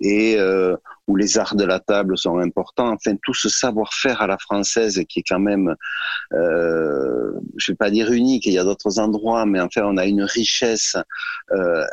et 0.00 0.36
euh, 0.38 0.76
où 1.08 1.16
les 1.16 1.38
arts 1.38 1.56
de 1.56 1.64
la 1.64 1.80
table 1.80 2.16
sont 2.16 2.38
importants. 2.38 2.92
Enfin, 2.92 3.16
tout 3.24 3.34
ce 3.34 3.48
savoir-faire 3.48 4.22
à 4.22 4.28
la 4.28 4.38
française 4.38 5.02
qui 5.08 5.20
est 5.20 5.24
quand 5.28 5.40
même, 5.40 5.74
euh, 6.32 7.32
je 7.56 7.72
vais 7.72 7.76
pas 7.76 7.90
dire 7.90 8.12
unique. 8.12 8.46
Il 8.46 8.52
y 8.52 8.58
a 8.58 8.64
d'autres 8.64 9.00
endroits, 9.00 9.46
mais 9.46 9.60
enfin, 9.60 9.82
on 9.84 9.96
a 9.96 10.06
une 10.06 10.22
richesse 10.22 10.96
euh, 11.50 11.84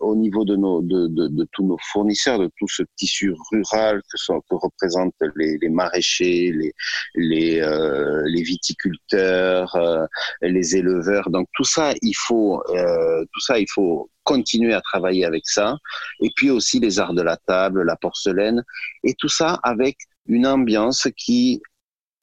au 0.00 0.16
niveau 0.16 0.44
de, 0.44 0.56
nos, 0.56 0.82
de, 0.82 1.08
de, 1.08 1.28
de, 1.28 1.48
tous 1.52 1.64
nos 1.64 1.78
fournisseurs, 1.92 2.38
de 2.38 2.50
tout 2.58 2.68
ce 2.68 2.82
tissu 2.96 3.34
rural 3.50 4.00
que, 4.10 4.16
sont, 4.16 4.40
que 4.48 4.54
représentent 4.54 5.14
les, 5.36 5.58
les 5.58 5.68
maraîchers, 5.68 6.52
les, 6.52 6.72
les, 7.14 7.60
euh, 7.60 8.22
les 8.26 8.42
viticulteurs, 8.42 9.74
euh, 9.76 10.06
les 10.42 10.76
éleveurs. 10.76 11.30
Donc 11.30 11.48
tout 11.54 11.64
ça, 11.64 11.92
il 12.02 12.14
faut, 12.14 12.62
euh, 12.70 13.24
tout 13.32 13.40
ça, 13.40 13.58
il 13.58 13.66
faut 13.72 14.10
continuer 14.24 14.74
à 14.74 14.80
travailler 14.80 15.24
avec 15.24 15.46
ça. 15.46 15.76
Et 16.22 16.30
puis 16.34 16.50
aussi 16.50 16.80
les 16.80 16.98
arts 16.98 17.14
de 17.14 17.22
la 17.22 17.36
table, 17.36 17.82
la 17.82 17.96
porcelaine, 17.96 18.62
et 19.04 19.14
tout 19.14 19.28
ça 19.28 19.58
avec 19.62 19.96
une 20.26 20.46
ambiance 20.46 21.08
qui 21.16 21.62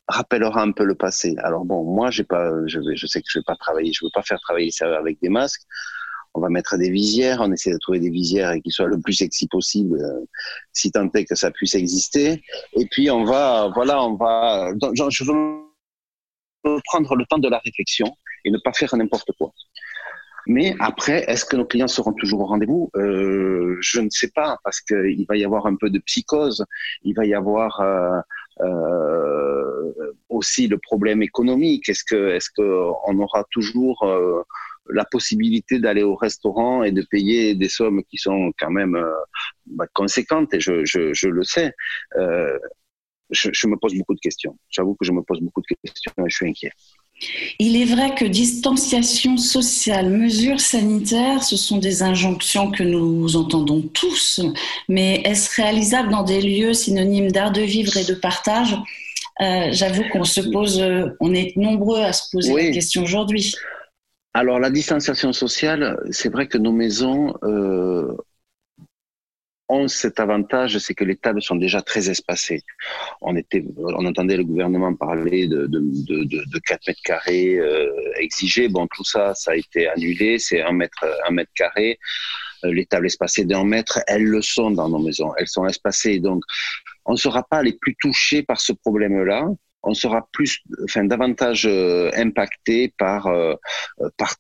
rappellera 0.07 0.61
un 0.61 0.71
peu 0.71 0.85
le 0.85 0.95
passé. 0.95 1.35
Alors 1.39 1.65
bon, 1.65 1.83
moi 1.83 2.11
j'ai 2.11 2.23
pas, 2.23 2.51
je, 2.67 2.79
vais, 2.79 2.95
je 2.95 3.07
sais 3.07 3.21
que 3.21 3.27
je 3.27 3.39
vais 3.39 3.43
pas 3.45 3.55
travailler, 3.55 3.91
je 3.91 4.05
veux 4.05 4.11
pas 4.13 4.21
faire 4.21 4.39
travailler 4.39 4.71
ça 4.71 4.95
avec 4.97 5.17
des 5.21 5.29
masques 5.29 5.63
on 6.35 6.41
va 6.41 6.49
mettre 6.49 6.77
des 6.77 6.89
visières, 6.89 7.39
on 7.41 7.51
essaie 7.51 7.71
de 7.71 7.77
trouver 7.77 7.99
des 7.99 8.09
visières 8.09 8.53
qui 8.63 8.69
soient 8.69 8.87
le 8.87 8.99
plus 8.99 9.13
sexy 9.13 9.47
possible, 9.47 9.97
euh, 10.01 10.25
si 10.73 10.91
tant 10.91 11.09
est 11.13 11.25
que 11.25 11.35
ça 11.35 11.49
puisse 11.49 11.75
exister. 11.75 12.43
Et 12.73 12.85
puis 12.91 13.09
on 13.09 13.23
va, 13.23 13.71
voilà, 13.73 14.03
on 14.03 14.15
va, 14.15 14.71
je 15.09 15.23
veux 15.23 16.81
prendre 16.83 17.15
le 17.15 17.25
temps 17.25 17.39
de 17.39 17.49
la 17.49 17.59
réflexion 17.59 18.07
et 18.43 18.51
ne 18.51 18.57
pas 18.63 18.73
faire 18.73 18.95
n'importe 18.95 19.31
quoi. 19.37 19.51
Mais 20.47 20.75
après, 20.79 21.23
est-ce 21.27 21.43
que 21.43 21.55
nos 21.55 21.65
clients 21.65 21.87
seront 21.87 22.13
toujours 22.13 22.41
au 22.41 22.45
rendez-vous? 22.45 22.91
Euh, 22.95 23.77
Je 23.79 23.99
ne 23.99 24.09
sais 24.11 24.29
pas, 24.29 24.59
parce 24.63 24.79
qu'il 24.81 25.25
va 25.27 25.37
y 25.37 25.43
avoir 25.43 25.65
un 25.65 25.75
peu 25.75 25.89
de 25.89 25.99
psychose, 25.99 26.63
il 27.03 27.15
va 27.15 27.25
y 27.25 27.33
avoir 27.33 27.79
euh, 27.81 28.19
euh, 28.61 29.91
aussi 30.29 30.67
le 30.67 30.77
problème 30.77 31.23
économique. 31.23 31.89
Est-ce 31.89 32.03
que, 32.03 32.29
est-ce 32.35 32.49
que 32.55 32.89
on 33.07 33.19
aura 33.19 33.43
toujours 33.49 34.03
euh, 34.03 34.43
la 34.89 35.05
possibilité 35.05 35.79
d'aller 35.79 36.03
au 36.03 36.15
restaurant 36.15 36.83
et 36.83 36.91
de 36.91 37.01
payer 37.01 37.55
des 37.55 37.69
sommes 37.69 38.03
qui 38.03 38.17
sont 38.17 38.51
quand 38.59 38.71
même 38.71 38.95
euh, 38.95 39.11
bah, 39.65 39.85
conséquentes, 39.93 40.53
et 40.53 40.59
je, 40.59 40.85
je, 40.85 41.13
je 41.13 41.27
le 41.27 41.43
sais, 41.43 41.71
euh, 42.17 42.57
je, 43.31 43.49
je, 43.51 43.67
me 43.67 43.75
pose 43.77 43.95
beaucoup 43.95 44.13
de 44.13 44.19
questions. 44.19 44.57
J'avoue 44.69 44.95
que 44.95 45.05
je 45.05 45.11
me 45.11 45.21
pose 45.23 45.39
beaucoup 45.41 45.61
de 45.61 45.75
questions 45.83 46.11
et 46.19 46.29
je 46.29 46.35
suis 46.35 46.47
inquiet. 46.47 46.71
Il 47.59 47.81
est 47.81 47.85
vrai 47.85 48.13
que 48.13 48.25
distanciation 48.25 49.37
sociale, 49.37 50.09
mesures 50.09 50.59
sanitaires, 50.59 51.43
ce 51.43 51.55
sont 51.55 51.77
des 51.77 52.03
injonctions 52.03 52.71
que 52.71 52.83
nous 52.83 53.37
entendons 53.37 53.81
tous, 53.81 54.41
mais 54.89 55.21
est-ce 55.23 55.55
réalisable 55.61 56.09
dans 56.09 56.23
des 56.23 56.41
lieux 56.41 56.73
synonymes 56.73 57.31
d'art 57.31 57.53
de 57.53 57.61
vivre 57.61 57.95
et 57.95 58.03
de 58.03 58.15
partage? 58.15 58.75
Euh, 59.41 59.69
J'avoue 59.71 60.03
qu'on 60.11 60.25
se 60.25 60.41
pose, 60.41 60.83
on 61.21 61.33
est 61.33 61.55
nombreux 61.55 62.01
à 62.01 62.11
se 62.11 62.29
poser 62.31 62.53
la 62.53 62.71
question 62.71 63.03
aujourd'hui. 63.03 63.55
Alors 64.37 64.59
la 64.59 64.69
distanciation 64.69 65.31
sociale, 65.31 65.97
c'est 66.11 66.27
vrai 66.27 66.49
que 66.49 66.57
nos 66.57 66.73
maisons 66.73 67.33
euh, 67.43 68.17
ont 69.69 69.87
cet 69.87 70.19
avantage, 70.19 70.77
c'est 70.77 70.93
que 70.93 71.05
les 71.05 71.15
tables 71.15 71.41
sont 71.41 71.55
déjà 71.55 71.81
très 71.81 72.09
espacées. 72.09 72.61
On 73.21 73.37
était, 73.37 73.63
on 73.77 74.05
entendait 74.05 74.35
le 74.35 74.43
gouvernement 74.43 74.93
parler 74.93 75.47
de, 75.47 75.67
de, 75.67 75.79
de, 75.79 76.43
de 76.51 76.59
4 76.65 76.85
mètres 76.85 76.99
carrés 77.05 77.55
euh, 77.55 77.89
exigés. 78.17 78.67
Bon, 78.67 78.87
tout 78.93 79.05
ça, 79.05 79.33
ça 79.35 79.51
a 79.51 79.55
été 79.55 79.87
annulé. 79.87 80.37
C'est 80.37 80.61
un 80.61 80.73
mètre, 80.73 81.05
un 81.25 81.31
mètre 81.31 81.51
carré. 81.55 81.97
Euh, 82.65 82.73
les 82.73 82.85
tables 82.85 83.05
espacées 83.05 83.45
d'un 83.45 83.63
mètre, 83.63 84.01
elles 84.05 84.25
le 84.25 84.41
sont 84.41 84.69
dans 84.69 84.89
nos 84.89 84.99
maisons. 84.99 85.31
Elles 85.37 85.47
sont 85.47 85.65
espacées. 85.65 86.19
Donc, 86.19 86.43
on 87.05 87.13
ne 87.13 87.17
sera 87.17 87.41
pas 87.43 87.63
les 87.63 87.71
plus 87.71 87.95
touchés 88.01 88.43
par 88.43 88.59
ce 88.59 88.73
problème-là 88.73 89.47
on 89.85 89.93
sera 89.93 90.27
plus, 90.31 90.61
enfin, 90.83 91.05
davantage 91.05 91.65
euh, 91.65 92.09
impacté 92.15 92.93
par, 92.97 93.27
euh, 93.27 93.55
par 94.17 94.35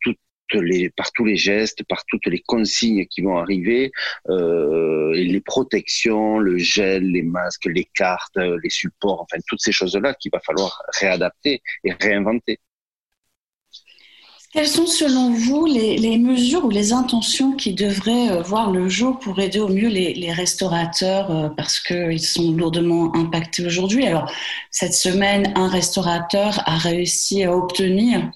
les, 0.53 0.89
par 0.89 1.11
tous 1.11 1.25
les 1.25 1.37
gestes, 1.37 1.83
par 1.87 2.03
toutes 2.05 2.27
les 2.27 2.39
consignes 2.39 3.05
qui 3.07 3.21
vont 3.21 3.37
arriver, 3.37 3.91
euh, 4.29 5.11
les 5.13 5.41
protections, 5.41 6.39
le 6.39 6.57
gel, 6.57 7.03
les 7.11 7.23
masques, 7.23 7.65
les 7.65 7.85
cartes, 7.95 8.37
les 8.37 8.69
supports, 8.69 9.21
enfin 9.21 9.41
toutes 9.47 9.61
ces 9.61 9.71
choses-là 9.71 10.13
qu'il 10.13 10.31
va 10.31 10.39
falloir 10.39 10.83
réadapter 10.99 11.61
et 11.83 11.93
réinventer. 11.93 12.59
Quelles 14.55 14.67
sont 14.69 14.87
selon 14.87 15.33
vous 15.33 15.65
les, 15.65 16.17
mesures 16.17 16.63
ou 16.63 16.69
les 16.69 16.93
intentions 16.93 17.51
qui 17.51 17.73
devraient 17.73 18.31
euh, 18.31 18.41
voir 18.41 18.71
le 18.71 18.87
jour 18.87 19.19
pour 19.19 19.37
aider 19.41 19.59
au 19.59 19.67
mieux 19.67 19.89
les, 19.89 20.31
restaurateurs 20.31 21.29
euh, 21.29 21.49
parce 21.49 21.77
qu'ils 21.81 22.21
sont 22.21 22.53
lourdement 22.53 23.13
impactés 23.17 23.65
aujourd'hui? 23.65 24.07
Alors, 24.07 24.31
cette 24.71 24.93
semaine, 24.93 25.51
un 25.57 25.67
restaurateur 25.67 26.63
a 26.65 26.77
réussi 26.77 27.43
à 27.43 27.53
obtenir 27.53 28.31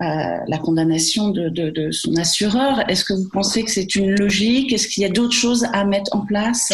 la 0.00 0.58
condamnation 0.58 1.28
de, 1.28 1.90
son 1.90 2.16
assureur. 2.16 2.88
Est-ce 2.88 3.04
que 3.04 3.12
vous 3.12 3.28
pensez 3.28 3.64
que 3.64 3.70
c'est 3.70 3.94
une 3.96 4.14
logique? 4.16 4.72
Est-ce 4.72 4.88
qu'il 4.88 5.02
y 5.02 5.06
a 5.06 5.10
d'autres 5.10 5.34
choses 5.34 5.66
à 5.72 5.84
mettre 5.84 6.14
en 6.16 6.24
place? 6.24 6.72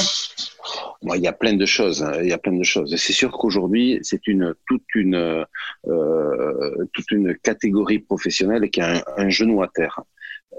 Il 1.15 1.21
y 1.21 1.29
a 1.29 1.33
plein 1.33 1.55
de 1.55 1.67
choses. 1.67 2.03
Hein. 2.03 2.13
Il 2.23 2.29
y 2.29 2.33
a 2.33 2.39
plein 2.39 2.57
de 2.57 2.65
choses. 2.65 2.95
C'est 2.97 3.13
sûr 3.13 3.31
qu'aujourd'hui, 3.31 3.99
c'est 4.03 4.27
une 4.27 4.55
toute 4.67 4.95
une 4.95 5.45
euh, 5.87 6.87
toute 6.93 7.11
une 7.11 7.37
catégorie 7.37 8.01
professionnelle 8.01 8.69
qui 8.71 8.81
a 8.81 9.05
un, 9.17 9.29
genou 9.29 9.63
à 9.63 9.69
terre. 9.69 10.01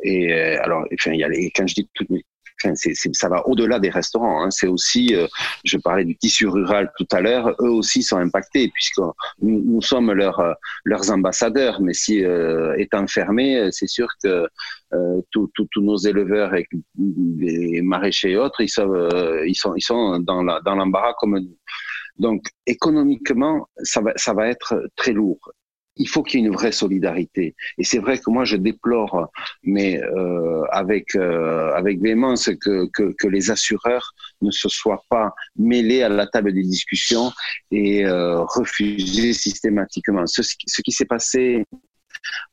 Et 0.03 0.33
euh, 0.33 0.61
alors, 0.63 0.85
enfin, 0.93 1.11
il 1.11 1.19
y 1.19 1.23
a 1.23 1.27
les, 1.27 1.51
quand 1.51 1.67
je 1.67 1.75
dis 1.75 1.89
toute 1.93 2.09
Enfin, 2.63 2.73
ça 3.13 3.29
va 3.29 3.47
au-delà 3.47 3.79
des 3.79 3.89
restaurants. 3.89 4.43
Hein. 4.43 4.51
C'est 4.51 4.67
aussi, 4.67 5.15
euh, 5.15 5.27
je 5.63 5.77
parlais 5.77 6.05
du 6.05 6.15
tissu 6.15 6.47
rural 6.47 6.91
tout 6.97 7.07
à 7.11 7.21
l'heure, 7.21 7.49
eux 7.61 7.69
aussi 7.69 8.03
sont 8.03 8.17
impactés 8.17 8.69
puisque 8.73 8.99
nous, 8.99 9.61
nous 9.63 9.81
sommes 9.81 10.11
leurs 10.11 10.55
leurs 10.85 11.11
ambassadeurs. 11.11 11.81
Mais 11.81 11.93
si 11.93 12.23
euh, 12.23 12.75
étant 12.77 13.05
fermés, 13.07 13.69
c'est 13.71 13.87
sûr 13.87 14.07
que 14.23 14.47
euh, 14.93 15.21
tous 15.31 15.51
nos 15.77 15.97
éleveurs 15.97 16.55
et 16.55 16.67
les 17.37 17.81
maraîchers 17.81 18.31
et 18.31 18.37
autres, 18.37 18.61
ils 18.61 18.69
sont, 18.69 18.91
ils 19.45 19.55
sont, 19.55 19.75
ils 19.75 19.81
sont 19.81 20.19
dans 20.19 20.43
l'embarras 20.43 21.13
comme 21.19 21.37
nous. 21.39 21.57
Donc 22.17 22.45
économiquement, 22.65 23.67
ça 23.83 24.01
va, 24.01 24.13
ça 24.15 24.33
va 24.33 24.47
être 24.47 24.89
très 24.95 25.13
lourd 25.13 25.51
il 25.99 26.07
faut 26.07 26.23
qu'il 26.23 26.39
y 26.39 26.43
ait 26.43 26.47
une 26.47 26.53
vraie 26.53 26.71
solidarité. 26.71 27.55
Et 27.77 27.83
c'est 27.83 27.99
vrai 27.99 28.17
que 28.17 28.29
moi, 28.29 28.45
je 28.45 28.57
déplore, 28.57 29.31
mais 29.63 30.01
euh, 30.01 30.63
avec 30.71 31.15
euh, 31.15 31.73
avec 31.73 32.01
véhémence, 32.01 32.49
que, 32.61 32.87
que, 32.93 33.13
que, 33.17 33.27
les 33.27 33.51
assureurs 33.51 34.13
ne 34.41 34.51
se 34.51 34.69
soient 34.69 35.03
pas 35.09 35.33
mêlés 35.57 36.03
à 36.03 36.09
la 36.09 36.27
table 36.27 36.53
des 36.53 36.63
discussions 36.63 37.31
et 37.71 38.05
euh, 38.05 38.41
refusés 38.41 39.33
systématiquement. 39.33 40.25
Ce, 40.25 40.41
ce 40.43 40.81
qui 40.81 40.91
s'est 40.91 41.05
passé 41.05 41.65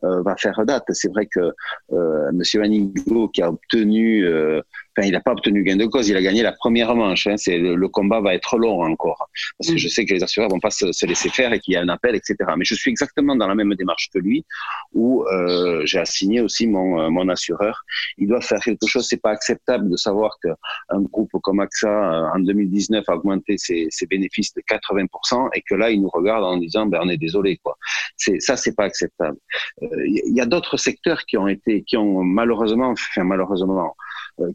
euh, 0.05 0.23
va 0.23 0.37
faire 0.37 0.65
date. 0.67 0.85
C'est 0.91 1.09
vrai 1.09 1.27
que 1.27 1.53
euh, 1.93 2.33
Monsieur 2.33 2.61
Manigo, 2.61 3.29
qui 3.29 3.43
a 3.43 3.49
obtenu 3.49 4.25
euh, 4.25 4.61
Enfin, 4.97 5.09
il 5.09 5.13
n'a 5.13 5.21
pas 5.21 5.33
obtenu 5.33 5.63
gain 5.63 5.77
de 5.77 5.87
cause, 5.87 6.09
il 6.09 6.17
a 6.17 6.23
gagné 6.23 6.43
la 6.43 6.53
première 6.53 6.95
manche. 6.95 7.27
Hein. 7.27 7.37
C'est 7.37 7.59
le, 7.59 7.89
combat 7.89 8.21
va 8.21 8.35
être 8.35 8.59
long 8.59 8.83
encore, 8.83 9.29
parce 9.59 9.71
que 9.71 9.75
mm. 9.75 9.79
je 9.79 9.89
sais 9.89 10.05
que 10.05 10.15
les 10.15 10.23
assureurs 10.23 10.49
vont 10.49 10.61
pas 10.61 10.71
se, 10.71 10.93
se 10.93 11.07
laisser 11.07 11.29
faire 11.29 11.53
et 11.53 11.61
qu'il 11.61 11.75
y 11.75 11.77
a 11.77 11.81
un 11.81 11.89
appel, 11.89 12.15
etc. 12.15 12.37
Mais 12.57 12.65
je 12.65 12.75
suis 12.75 12.91
exactement 12.91 13.37
dans 13.37 13.47
la 13.47 13.55
même 13.55 13.75
démarche 13.75 14.11
que 14.13 14.19
lui, 14.19 14.45
où 14.93 15.25
euh, 15.27 15.83
j'ai 15.85 15.99
assigné 15.99 16.41
aussi 16.41 16.67
mon, 16.67 17.01
euh, 17.01 17.11
mon 17.11 17.29
assureur. 17.29 17.85
Il 18.19 18.29
doit 18.29 18.41
faire 18.41 18.61
quelque 18.61 18.87
chose. 18.87 19.07
C'est 19.09 19.21
pas 19.21 19.31
acceptable 19.31 19.89
de 19.91 19.97
savoir 19.97 20.37
qu'un 20.43 21.01
groupe 21.03 21.31
comme 21.43 21.61
AXA 21.61 21.89
euh, 21.89 22.29
en 22.35 22.39
2019 22.41 23.05
a 23.09 23.15
augmenté 23.15 23.59
ses, 23.59 23.87
ses, 23.91 24.07
bénéfices 24.07 24.55
de 24.55 24.63
80% 24.63 25.49
et 25.55 25.63
que 25.63 25.75
là 25.75 25.91
il 25.91 26.01
nous 26.03 26.11
regarde 26.11 26.45
en 26.45 26.57
disant 26.57 26.87
ben 26.87 27.01
on 27.03 27.09
est 27.09 27.17
désolé 27.17 27.59
quoi. 27.63 27.77
C'est 28.17 28.41
ça 28.41 28.57
c'est 28.57 28.75
pas 28.75 28.85
acceptable. 28.85 29.37
Il 29.81 29.89
euh, 29.89 30.21
y 30.27 30.41
a 30.41 30.47
d'autres 30.47 30.77
secteurs 30.77 31.25
qui 31.27 31.37
ont 31.37 31.49
été 31.49 31.83
qui 31.83 31.97
ont 31.97 32.23
malheureusement, 32.23 32.91
enfin 32.91 33.25
malheureusement 33.25 33.87
euh, 33.87 33.89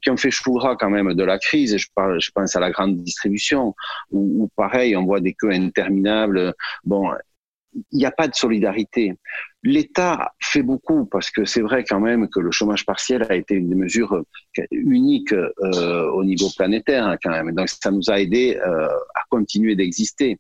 qui 0.02 0.10
ont 0.10 0.18
fait 0.18 0.32
choura 0.32 0.76
quand 0.76 0.90
même 0.90 1.14
de 1.14 1.24
la 1.24 1.38
crise. 1.38 1.78
Je, 1.78 1.88
parle, 1.96 2.20
je 2.22 2.32
pense 2.32 2.56
à 2.56 2.60
la 2.60 2.72
grande 2.72 2.98
distribution, 2.98 3.76
où, 4.12 4.44
où 4.44 4.50
pareil, 4.56 4.96
on 4.96 5.06
voit 5.06 5.20
des 5.20 5.34
queues 5.34 5.52
interminables. 5.52 6.54
Bon, 6.84 7.12
il 7.92 8.00
n'y 8.00 8.06
a 8.06 8.12
pas 8.12 8.28
de 8.28 8.36
solidarité. 8.36 9.14
L'État 9.64 10.34
fait 10.42 10.64
beaucoup 10.64 11.06
parce 11.06 11.30
que 11.30 11.46
c'est 11.46 11.62
vrai 11.62 11.84
quand 11.84 12.00
même 12.00 12.30
que 12.30 12.40
le 12.40 12.52
chômage 12.52 12.86
partiel 12.86 13.26
a 13.30 13.36
été 13.36 13.56
une 13.56 13.70
des 13.70 13.76
mesures 13.76 14.24
uniques 14.72 15.34
euh, 15.34 16.10
au 16.12 16.24
niveau 16.24 16.48
planétaire 16.56 17.06
hein, 17.06 17.18
quand 17.22 17.32
même. 17.32 17.54
Donc 17.54 17.70
ça 17.70 17.92
nous 17.92 18.10
a 18.10 18.20
aidé 18.20 18.58
euh, 18.66 18.88
à 18.88 19.22
continuer 19.30 19.76
d'exister. 19.76 20.40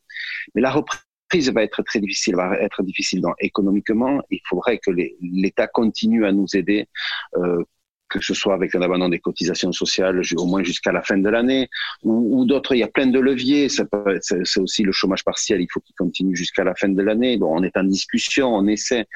Mais 0.55 0.61
la 0.61 0.71
reprise 0.71 1.51
va 1.51 1.63
être 1.63 1.83
très 1.83 1.99
difficile, 1.99 2.35
va 2.35 2.57
être 2.59 2.81
difficile. 2.83 3.21
Donc 3.21 3.35
économiquement, 3.39 4.21
il 4.29 4.39
faudrait 4.47 4.79
que 4.79 4.91
l'État 5.21 5.67
continue 5.67 6.25
à 6.25 6.31
nous 6.31 6.47
aider. 6.53 6.87
Euh, 7.35 7.63
que 8.09 8.19
ce 8.21 8.33
soit 8.33 8.53
avec 8.53 8.75
un 8.75 8.81
abandon 8.81 9.09
des 9.09 9.19
cotisations 9.19 9.71
sociales 9.71 10.21
au 10.35 10.45
moins 10.45 10.63
jusqu'à 10.63 10.91
la 10.91 11.01
fin 11.01 11.17
de 11.17 11.29
l'année, 11.29 11.69
ou, 12.03 12.45
d'autres, 12.45 12.75
il 12.75 12.79
y 12.79 12.83
a 12.83 12.87
plein 12.87 13.07
de 13.07 13.19
leviers. 13.19 13.69
C'est 13.69 14.59
aussi 14.59 14.83
le 14.83 14.91
chômage 14.91 15.23
partiel, 15.23 15.61
il 15.61 15.67
faut 15.71 15.79
qu'il 15.79 15.95
continue 15.95 16.35
jusqu'à 16.35 16.63
la 16.63 16.75
fin 16.75 16.89
de 16.89 17.01
l'année. 17.01 17.37
Bon, 17.37 17.57
on 17.57 17.63
est 17.63 17.77
en 17.77 17.83
discussion, 17.83 18.53
on 18.55 18.67
essaie. 18.67 19.07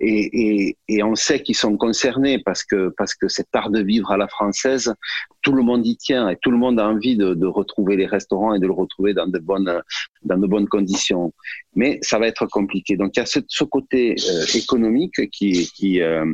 Et, 0.00 0.30
et, 0.32 0.76
et 0.88 1.02
on 1.02 1.14
sait 1.14 1.42
qu'ils 1.42 1.56
sont 1.56 1.76
concernés 1.76 2.38
parce 2.42 2.64
que 2.64 2.92
parce 2.96 3.14
que 3.14 3.28
cet 3.28 3.48
art 3.52 3.70
de 3.70 3.82
vivre 3.82 4.10
à 4.10 4.16
la 4.16 4.28
française, 4.28 4.94
tout 5.42 5.52
le 5.52 5.62
monde 5.62 5.86
y 5.86 5.96
tient 5.96 6.30
et 6.30 6.36
tout 6.40 6.50
le 6.50 6.56
monde 6.56 6.80
a 6.80 6.88
envie 6.88 7.16
de, 7.16 7.34
de 7.34 7.46
retrouver 7.46 7.96
les 7.96 8.06
restaurants 8.06 8.54
et 8.54 8.58
de 8.58 8.66
le 8.66 8.72
retrouver 8.72 9.12
dans 9.12 9.26
de 9.26 9.38
bonnes 9.38 9.82
dans 10.22 10.38
de 10.38 10.46
bonnes 10.46 10.68
conditions. 10.68 11.34
Mais 11.74 11.98
ça 12.02 12.18
va 12.18 12.26
être 12.28 12.46
compliqué. 12.46 12.96
Donc 12.96 13.12
il 13.16 13.20
y 13.20 13.22
a 13.22 13.26
ce, 13.26 13.40
ce 13.46 13.64
côté 13.64 14.16
euh, 14.30 14.44
économique 14.54 15.30
qui 15.30 15.70
qui 15.76 16.00
euh, 16.00 16.24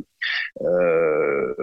euh, 0.62 1.55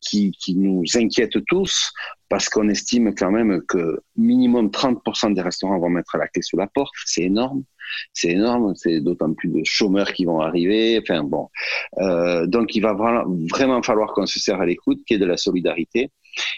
qui, 0.00 0.32
qui, 0.32 0.54
nous 0.54 0.82
inquiète 0.94 1.44
tous 1.46 1.92
parce 2.28 2.48
qu'on 2.48 2.68
estime 2.68 3.14
quand 3.14 3.30
même 3.30 3.62
que 3.68 4.00
minimum 4.16 4.68
30% 4.68 5.34
des 5.34 5.42
restaurants 5.42 5.78
vont 5.78 5.90
mettre 5.90 6.16
la 6.16 6.26
clé 6.28 6.42
sous 6.42 6.56
la 6.56 6.66
porte. 6.66 6.92
C'est 7.04 7.22
énorme. 7.22 7.62
C'est 8.12 8.30
énorme. 8.30 8.74
C'est 8.74 9.00
d'autant 9.00 9.32
plus 9.34 9.48
de 9.48 9.62
chômeurs 9.64 10.12
qui 10.12 10.24
vont 10.24 10.40
arriver. 10.40 10.98
Enfin 11.00 11.22
bon. 11.22 11.48
Euh, 11.98 12.46
donc 12.46 12.74
il 12.74 12.80
va 12.80 12.94
vraiment 12.94 13.82
falloir 13.82 14.12
qu'on 14.12 14.26
se 14.26 14.38
serre 14.38 14.60
à 14.60 14.66
l'écoute, 14.66 15.00
qu'il 15.06 15.16
y 15.16 15.20
ait 15.20 15.24
de 15.24 15.28
la 15.28 15.36
solidarité. 15.36 16.10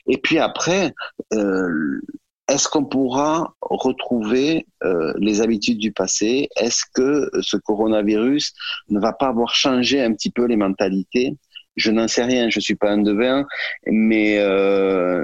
Et 0.06 0.18
puis 0.18 0.38
après, 0.38 0.92
euh, 1.34 2.00
est-ce 2.48 2.68
qu'on 2.68 2.84
pourra 2.84 3.54
retrouver 3.60 4.66
euh, 4.82 5.12
les 5.18 5.40
habitudes 5.40 5.78
du 5.78 5.92
passé? 5.92 6.48
Est-ce 6.56 6.82
que 6.94 7.30
ce 7.42 7.56
coronavirus 7.56 8.52
ne 8.88 9.00
va 9.00 9.12
pas 9.12 9.28
avoir 9.28 9.54
changé 9.54 10.02
un 10.02 10.12
petit 10.14 10.30
peu 10.30 10.46
les 10.46 10.56
mentalités? 10.56 11.36
Je 11.76 11.92
n'en 11.92 12.08
sais 12.08 12.24
rien, 12.24 12.50
je 12.50 12.58
suis 12.58 12.74
pas 12.74 12.90
un 12.90 13.02
devin, 13.02 13.46
mais 13.86 14.42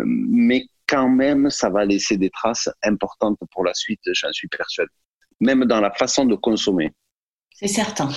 mais 0.07 0.69
quand 0.87 1.09
même, 1.09 1.51
ça 1.51 1.71
va 1.71 1.85
laisser 1.85 2.17
des 2.17 2.31
traces 2.31 2.69
importantes 2.83 3.39
pour 3.51 3.65
la 3.65 3.75
suite, 3.75 4.01
j'en 4.13 4.33
suis 4.33 4.49
persuadé. 4.49 4.91
Même 5.41 5.65
dans 5.65 5.81
la 5.81 5.91
façon 5.91 6.25
de 6.25 6.35
consommer. 6.35 6.93
C'est 7.53 7.69
certain. 7.69 8.11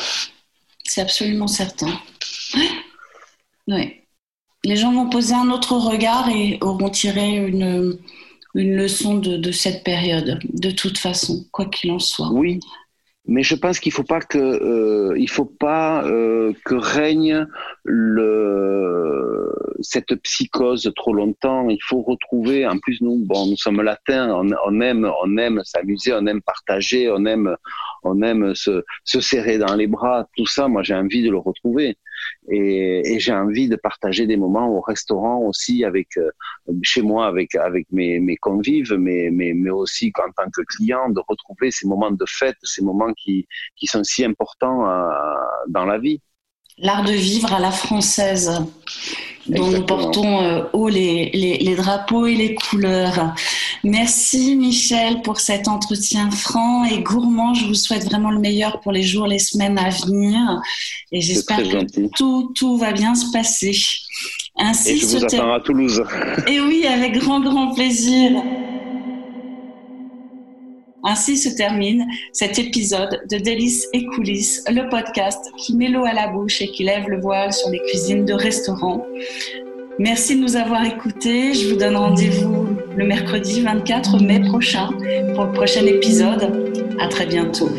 C'est 0.83 1.01
absolument 1.01 1.47
certain. 1.47 1.99
Oui. 2.55 2.69
oui. 3.67 3.93
Les 4.63 4.75
gens 4.75 4.93
vont 4.93 5.09
poser 5.09 5.33
un 5.35 5.49
autre 5.49 5.77
regard 5.77 6.29
et 6.29 6.57
auront 6.61 6.89
tiré 6.89 7.37
une, 7.37 7.99
une 8.55 8.75
leçon 8.75 9.15
de, 9.15 9.37
de, 9.37 9.51
cette 9.51 9.83
période, 9.83 10.39
de 10.43 10.71
toute 10.71 10.97
façon, 10.97 11.45
quoi 11.51 11.65
qu'il 11.65 11.91
en 11.91 11.99
soit. 11.99 12.29
Oui, 12.31 12.59
mais 13.27 13.43
je 13.43 13.55
pense 13.55 13.79
qu'il 13.79 13.91
faut 13.91 14.03
pas 14.03 14.21
que 14.21 14.37
euh, 14.37 15.17
il 15.17 15.29
faut 15.29 15.45
pas 15.45 16.03
euh, 16.05 16.53
que 16.65 16.75
règne 16.75 17.45
le 17.83 19.53
cette 19.81 20.15
psychose 20.23 20.91
trop 20.95 21.13
longtemps. 21.13 21.69
Il 21.69 21.81
faut 21.83 22.01
retrouver. 22.01 22.65
En 22.65 22.79
plus, 22.79 23.01
nous, 23.01 23.17
bon, 23.25 23.47
nous 23.47 23.57
sommes 23.57 23.81
latins. 23.81 24.29
On, 24.33 24.49
on 24.65 24.81
aime, 24.81 25.11
on 25.23 25.37
aime 25.37 25.61
s'amuser, 25.63 26.13
on 26.13 26.25
aime 26.25 26.41
partager, 26.41 27.11
on 27.11 27.25
aime, 27.25 27.55
on 28.03 28.21
aime 28.21 28.55
se, 28.55 28.83
se 29.03 29.19
serrer 29.19 29.57
dans 29.57 29.75
les 29.75 29.87
bras. 29.87 30.27
Tout 30.35 30.47
ça, 30.47 30.67
moi, 30.67 30.83
j'ai 30.83 30.95
envie 30.95 31.23
de 31.23 31.29
le 31.29 31.37
retrouver 31.37 31.97
et, 32.49 33.19
j'ai 33.19 33.33
envie 33.33 33.67
de 33.67 33.75
partager 33.75 34.25
des 34.25 34.37
moments 34.37 34.69
au 34.69 34.81
restaurant 34.81 35.39
aussi 35.39 35.83
avec 35.83 36.17
euh, 36.17 36.29
chez 36.81 37.01
moi 37.01 37.27
avec 37.27 37.55
avec 37.55 37.87
mes, 37.91 38.19
mes 38.19 38.37
convives 38.37 38.93
mais, 38.93 39.29
mais 39.31 39.53
mais 39.53 39.69
aussi 39.69 40.13
en 40.17 40.31
tant 40.31 40.49
que 40.49 40.61
client 40.61 41.09
de 41.09 41.21
retrouver 41.27 41.71
ces 41.71 41.87
moments 41.87 42.11
de 42.11 42.25
fête 42.27 42.57
ces 42.63 42.83
moments 42.83 43.13
qui 43.13 43.47
qui 43.75 43.87
sont 43.87 44.03
si 44.03 44.23
importants 44.23 44.89
euh, 44.89 45.09
dans 45.67 45.85
la 45.85 45.97
vie. 45.97 46.21
L'art 46.77 47.03
de 47.03 47.11
vivre 47.11 47.51
à 47.53 47.59
la 47.59 47.71
française 47.71 48.51
dont 49.49 49.67
nous 49.67 49.85
portons 49.85 50.41
euh, 50.41 50.63
haut 50.73 50.89
les, 50.89 51.29
les, 51.33 51.57
les, 51.57 51.75
drapeaux 51.75 52.25
et 52.25 52.35
les 52.35 52.55
couleurs. 52.55 53.33
Merci 53.83 54.55
Michel 54.55 55.21
pour 55.21 55.39
cet 55.39 55.67
entretien 55.67 56.29
franc 56.31 56.85
et 56.85 57.01
gourmand. 57.01 57.53
Je 57.53 57.65
vous 57.65 57.73
souhaite 57.73 58.05
vraiment 58.05 58.31
le 58.31 58.39
meilleur 58.39 58.79
pour 58.81 58.91
les 58.91 59.03
jours, 59.03 59.27
les 59.27 59.39
semaines 59.39 59.77
à 59.77 59.89
venir. 59.89 60.39
Et 61.11 61.21
j'espère 61.21 61.57
que 61.57 62.07
tout, 62.15 62.51
tout 62.55 62.77
va 62.77 62.91
bien 62.91 63.15
se 63.15 63.31
passer. 63.31 63.77
Ainsi 64.57 64.91
et 64.91 64.97
je 64.97 65.05
vous 65.05 65.25
attends 65.25 65.53
à 65.53 65.59
Toulouse. 65.59 66.03
Et 66.47 66.59
oui, 66.59 66.85
avec 66.87 67.17
grand, 67.19 67.39
grand 67.39 67.73
plaisir. 67.73 68.31
Ainsi 71.09 71.37
se 71.37 71.47
termine 71.47 72.05
cet 72.33 72.59
épisode 72.59 73.21
de 73.31 73.37
Délices 73.37 73.87
et 73.93 74.05
coulisses, 74.07 74.61
le 74.69 74.89
podcast 74.89 75.39
qui 75.57 75.73
met 75.73 75.87
l'eau 75.87 76.03
à 76.03 76.11
la 76.11 76.27
bouche 76.27 76.61
et 76.61 76.67
qui 76.67 76.83
lève 76.83 77.07
le 77.07 77.21
voile 77.21 77.53
sur 77.53 77.69
les 77.69 77.79
cuisines 77.79 78.25
de 78.25 78.33
restaurants. 78.33 79.05
Merci 79.99 80.35
de 80.35 80.41
nous 80.41 80.57
avoir 80.57 80.83
écoutés. 80.83 81.53
Je 81.53 81.69
vous 81.69 81.77
donne 81.77 81.95
rendez-vous 81.95 82.67
le 82.97 83.05
mercredi 83.05 83.61
24 83.61 84.21
mai 84.21 84.41
prochain 84.41 84.89
pour 85.33 85.45
le 85.45 85.53
prochain 85.53 85.85
épisode. 85.85 86.51
À 86.99 87.07
très 87.07 87.25
bientôt. 87.25 87.69